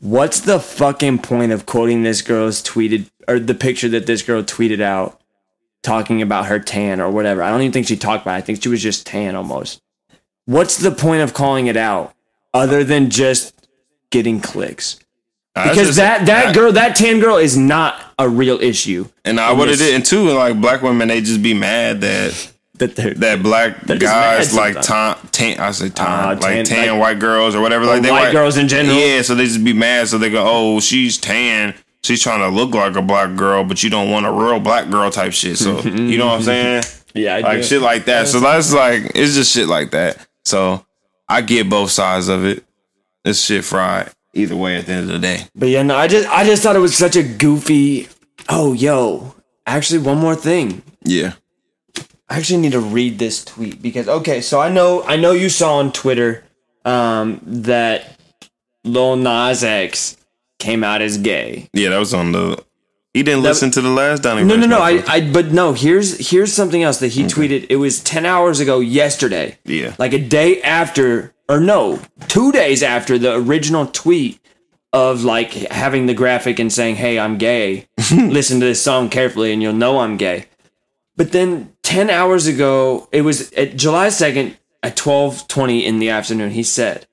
[0.00, 4.42] what's the fucking point of quoting this girl's tweeted or the picture that this girl
[4.42, 5.19] tweeted out
[5.82, 7.42] talking about her tan or whatever.
[7.42, 8.38] I don't even think she talked about it.
[8.38, 9.80] I think she was just tan almost.
[10.46, 12.14] What's the point of calling it out
[12.52, 13.54] other than just
[14.10, 14.98] getting clicks?
[15.54, 19.06] Because that that girl, that tan girl is not a real issue.
[19.24, 20.30] and I would have did and too.
[20.30, 25.60] Like black women, they just be mad that That that black guys like tan, tan
[25.60, 27.84] I say tan, Ah, like tan- tan, like- white girls or whatever.
[27.84, 28.96] Like they white girls in general.
[28.96, 30.08] Yeah, so they just be mad.
[30.08, 31.74] So they go, "Oh, she's tan.
[32.02, 34.90] She's trying to look like a black girl, but you don't want a real black
[34.90, 36.84] girl type shit." So you know what I'm saying?
[37.14, 37.62] Yeah, I like do.
[37.64, 38.28] shit like that.
[38.28, 40.26] So that's like it's just shit like that.
[40.44, 40.84] So
[41.28, 42.64] I get both sides of it.
[43.24, 45.44] This shit fried either way at the end of the day.
[45.54, 48.08] But yeah, no, I just I just thought it was such a goofy.
[48.48, 49.34] Oh, yo,
[49.66, 50.82] actually, one more thing.
[51.02, 51.34] Yeah.
[52.28, 55.48] I actually need to read this tweet because okay, so I know I know you
[55.48, 56.44] saw on Twitter
[56.84, 58.18] um, that
[58.84, 60.16] Lil Nas X
[60.60, 61.68] came out as gay.
[61.72, 62.64] Yeah, that was on the.
[63.12, 64.44] He didn't listen to the last Donnie.
[64.44, 64.78] No, no, no.
[64.78, 65.02] I.
[65.08, 65.72] I, but no.
[65.72, 67.66] Here's here's something else that he tweeted.
[67.68, 69.58] It was ten hours ago yesterday.
[69.64, 69.96] Yeah.
[69.98, 74.38] like a day after, or no, two days after the original tweet
[74.92, 77.88] of like having the graphic and saying, "Hey, I'm gay.
[78.12, 80.46] Listen to this song carefully, and you'll know I'm gay."
[81.16, 86.10] But then ten hours ago, it was at July second at twelve twenty in the
[86.10, 86.50] afternoon.
[86.50, 87.08] He said,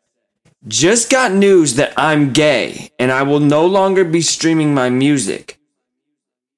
[0.67, 5.59] "Just got news that I'm gay, and I will no longer be streaming my music."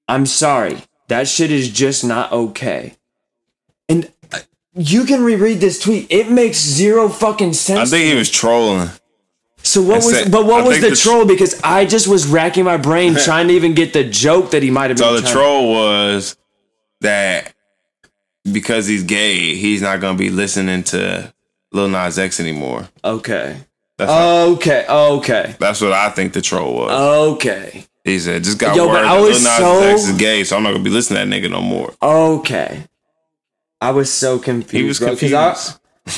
[0.07, 0.81] I'm sorry.
[1.07, 2.95] That shit is just not okay.
[3.87, 4.39] And uh,
[4.75, 6.07] you can reread this tweet.
[6.09, 7.79] It makes zero fucking sense.
[7.79, 8.89] I think he was trolling.
[9.61, 12.25] so what was but what I was the the tr- troll because I just was
[12.27, 15.19] racking my brain trying to even get the joke that he might have been So
[15.19, 16.37] the troll was
[17.01, 17.53] that
[18.51, 21.33] because he's gay, he's not gonna be listening to
[21.71, 22.87] Lil Nas X anymore.
[23.03, 23.57] Okay.
[23.99, 24.11] That's,
[24.55, 24.85] Okay.
[24.89, 25.55] Okay.
[25.59, 26.91] that's what I think the troll was.
[27.35, 27.83] Okay.
[28.05, 30.63] he said, "Just got Yo, word that Lil Nas so- X is gay, so I'm
[30.63, 32.85] not gonna be listening to that nigga no more." Okay.
[33.81, 34.73] I was so confused.
[34.73, 35.33] He was bro, confused.
[35.35, 35.55] I,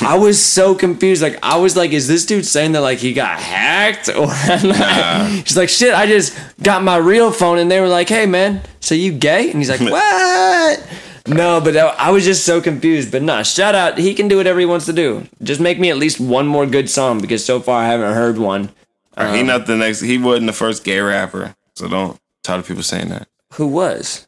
[0.14, 1.22] I was so confused.
[1.22, 5.56] Like I was like, is this dude saying that like he got hacked or he's
[5.56, 8.94] like, shit, I just got my real phone and they were like, hey man, so
[8.94, 9.50] you gay?
[9.50, 10.88] And he's like, what?
[11.26, 13.12] No, but I was just so confused.
[13.12, 13.98] But nah, shout out.
[13.98, 15.26] He can do whatever he wants to do.
[15.42, 18.38] Just make me at least one more good song because so far I haven't heard
[18.38, 18.70] one.
[19.16, 20.00] he um, not the next.
[20.00, 23.28] He wasn't the first gay rapper, so don't tired of people saying that.
[23.54, 24.26] Who was?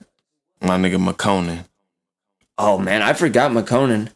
[0.61, 1.65] My nigga McConan.
[2.59, 4.11] Oh man, I forgot McConan.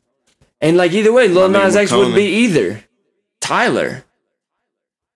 [0.61, 2.85] And like either way, Lil Nas X wouldn't be either.
[3.41, 4.05] Tyler,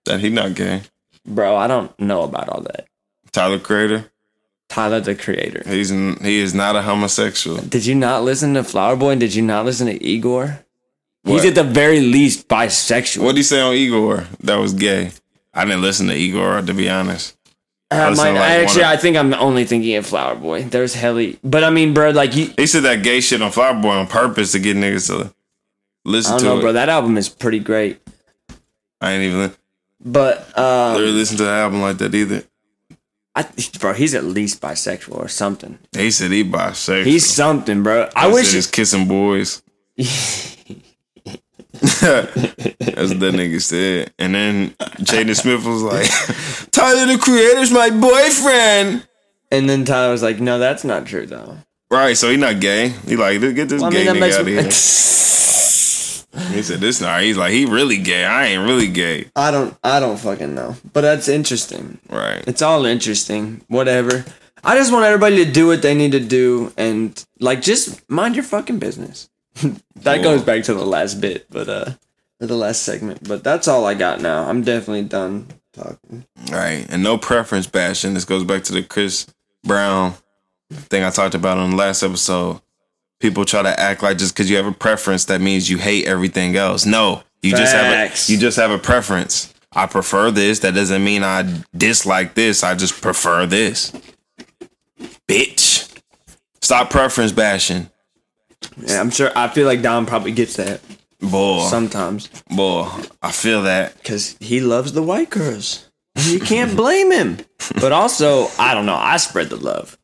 [0.05, 0.81] That he not gay.
[1.25, 2.87] bro, I don't know about all that.
[3.31, 4.11] Tyler Creator.
[4.73, 5.61] Tyler, the creator.
[5.67, 7.57] He's n- he is not a homosexual.
[7.61, 9.11] Did you not listen to Flower Boy?
[9.11, 10.59] And did you not listen to Igor?
[11.25, 13.19] He's at the very least bisexual.
[13.19, 14.25] What would he say on Igor?
[14.41, 15.11] That was gay.
[15.53, 17.37] I didn't listen to Igor to be honest.
[17.91, 20.63] I, might, to, like, I actually, of- I think I'm only thinking of Flower Boy.
[20.63, 23.79] There's Helly, but I mean, bro, like you, He said that gay shit on Flower
[23.79, 25.29] Boy on purpose to get niggas to I
[26.09, 26.61] listen don't to know, it.
[26.61, 26.73] bro.
[26.73, 28.01] That album is pretty great,
[28.99, 29.51] I ain't even
[30.05, 32.43] but really um, listen to the album like that either.
[33.35, 33.45] I,
[33.79, 35.79] bro, he's at least bisexual or something.
[35.95, 37.05] He said he bisexual.
[37.05, 38.09] He's something, bro.
[38.15, 38.53] I wish.
[38.53, 39.61] he's kissing boys.
[39.97, 40.55] That's
[43.09, 44.13] what that nigga said.
[44.19, 44.69] And then
[45.01, 46.07] Jaden Smith was like,
[46.71, 49.07] Tyler the Creator's my boyfriend.
[49.51, 51.57] and then Tyler was like, "No, that's not true, though."
[51.91, 52.89] Right, so he not gay.
[52.89, 54.71] He like, get this Well, I gay mean, nigga out of here.
[56.49, 57.21] He said, this not.
[57.21, 58.25] He's like, he really gay.
[58.25, 59.29] I ain't really gay.
[59.35, 59.77] I don't.
[59.83, 61.99] I don't fucking know, but that's interesting.
[62.09, 62.43] Right.
[62.47, 63.61] It's all interesting.
[63.67, 64.25] Whatever.
[64.63, 68.35] I just want everybody to do what they need to do and like just mind
[68.35, 69.29] your fucking business.
[69.61, 70.23] that Cool.
[70.23, 71.91] goes back to the last bit, but uh
[72.41, 73.27] or the last segment.
[73.27, 74.47] But that's all I got now.
[74.49, 76.25] I'm definitely done talking.
[76.49, 76.85] Right.
[76.89, 78.13] And no preference bashing.
[78.15, 79.27] This goes back to the Chris
[79.63, 80.15] Brown
[80.71, 82.61] thing I talked about on the last episode.
[83.23, 86.05] People try to act like just because you have a preference, that means you hate
[86.07, 86.85] everything else.
[86.85, 89.53] No, you just have a you just have a preference.
[89.71, 90.59] I prefer this.
[90.59, 92.65] That doesn't mean I dislike this.
[92.65, 93.93] I just prefer this.
[95.25, 95.89] Bitch.
[96.61, 97.89] Stop preference bashing.
[98.75, 100.81] Yeah, I'm sure I feel like Don probably gets that
[101.21, 101.65] Boy.
[101.69, 102.89] sometimes boy.
[103.21, 104.03] I feel that.
[104.03, 105.89] cuz he loves the white girls.
[106.17, 107.37] You can't blame him.
[107.79, 109.97] But also, I don't know, I spread the love.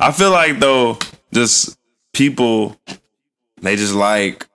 [0.00, 0.98] I feel like though,
[1.32, 1.76] just
[2.12, 2.76] people
[3.62, 4.46] they just like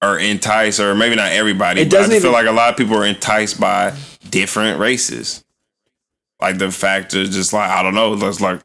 [0.00, 1.80] are enticed, or maybe not everybody.
[1.82, 3.94] It but I doesn't just feel like a lot of people are enticed by
[4.30, 5.44] different races.
[6.40, 8.60] Like the fact is just like I don't know, that's like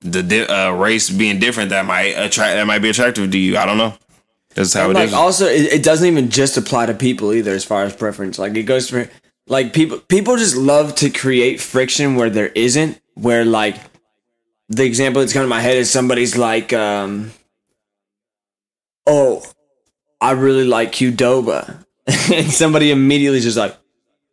[0.00, 3.56] the di- uh, race being different that might attract that might be attractive to you.
[3.56, 3.94] I don't know.
[4.54, 5.14] That's how And it like is.
[5.14, 8.56] also it, it doesn't even just apply to people either as far as preference like
[8.56, 9.08] it goes for
[9.46, 13.76] like people people just love to create friction where there isn't where like
[14.68, 17.30] the example that's coming to my head is somebody's like um
[19.06, 19.42] oh
[20.20, 21.84] i really like qdoba
[22.32, 23.76] and somebody immediately just like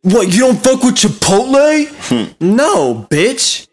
[0.02, 3.68] what you don't fuck with chipotle no bitch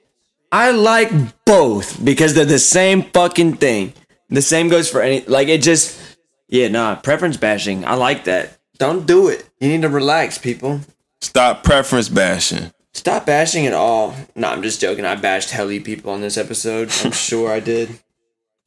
[0.53, 1.11] I like
[1.47, 3.95] both because they're the same fucking thing.
[4.29, 5.99] The same goes for any like it just
[6.47, 7.87] yeah, nah, preference bashing.
[7.87, 8.59] I like that.
[8.77, 9.49] Don't do it.
[9.61, 10.81] You need to relax, people.
[11.23, 12.71] Stop preference bashing.
[12.95, 14.15] Stop bashing at all.
[14.35, 15.05] No, I'm just joking.
[15.05, 16.91] I bashed helly people on this episode.
[17.05, 17.99] I'm sure I did.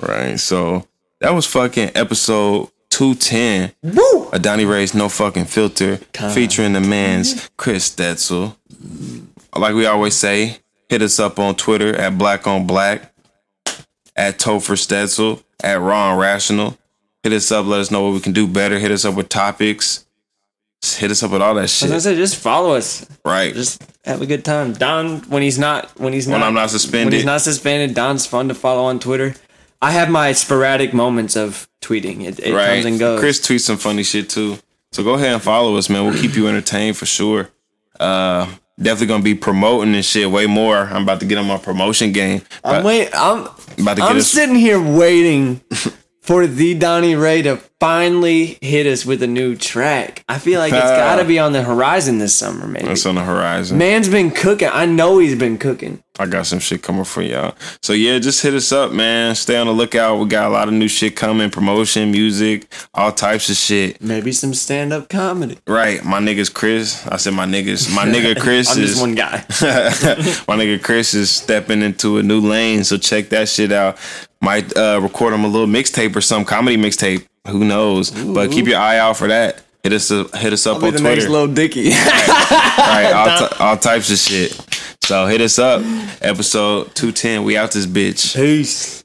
[0.01, 0.39] Right.
[0.39, 0.87] So
[1.21, 3.71] that was fucking episode two ten.
[3.83, 4.29] Woo!
[4.31, 5.97] A Donnie Rey's No Fucking Filter
[6.33, 7.53] featuring the man's mm-hmm.
[7.57, 8.55] Chris Stetzel.
[9.55, 10.57] Like we always say,
[10.89, 13.13] hit us up on Twitter at Black on Black,
[14.15, 16.77] at Topher Stetzel, at Ron Rational.
[17.23, 18.79] Hit us up, let us know what we can do better.
[18.79, 20.04] Hit us up with topics.
[20.85, 22.01] Just hit us up with all that As I shit.
[22.03, 23.07] said, just follow us.
[23.25, 23.55] Right.
[23.55, 24.73] Just have a good time.
[24.73, 27.07] Don, when he's not, when he's When not, I'm not suspended.
[27.07, 29.33] when he's not suspended, Don's fun to follow on Twitter.
[29.81, 32.23] I have my sporadic moments of tweeting.
[32.23, 32.67] It, it right.
[32.75, 33.19] comes and goes.
[33.19, 34.59] Chris tweets some funny shit too.
[34.91, 36.05] So go ahead and follow us, man.
[36.05, 37.49] We'll keep you entertained for sure.
[37.99, 38.47] Uh
[38.79, 40.77] definitely gonna be promoting and shit way more.
[40.77, 42.43] I'm about to get on my promotion game.
[42.63, 43.09] I'm wait.
[43.11, 43.47] I'm
[43.79, 45.61] about to get I'm sitting here waiting
[46.25, 50.23] for the Donnie Rey to finally hit us with a new track.
[50.27, 52.87] I feel like it's uh, got to be on the horizon this summer, maybe.
[52.87, 53.77] That's on the horizon.
[53.77, 54.69] Man's been cooking.
[54.71, 56.01] I know he's been cooking.
[56.17, 57.55] I got some shit coming for y'all.
[57.81, 59.35] So yeah, just hit us up, man.
[59.35, 60.17] Stay on the lookout.
[60.17, 64.01] We got a lot of new shit coming, promotion, music, all types of shit.
[64.01, 65.57] Maybe some stand up comedy.
[65.67, 66.03] Right.
[66.05, 67.05] My niggas Chris.
[67.07, 67.93] I said my niggas.
[67.93, 69.37] My nigga Chris I'm is just one guy.
[70.47, 73.97] my nigga Chris is stepping into a new lane, so check that shit out.
[74.41, 77.25] Might uh, record him a little mixtape or some comedy mixtape.
[77.47, 78.11] Who knows?
[78.11, 79.61] But keep your eye out for that.
[79.83, 81.03] Hit us up, hit us up Be on Twitter.
[81.03, 81.89] next Lil Dicky.
[81.91, 84.94] right, all, t- all types of shit.
[85.05, 85.83] So hit us up.
[86.19, 87.43] Episode two ten.
[87.43, 88.35] We out this bitch.
[88.35, 89.04] Peace.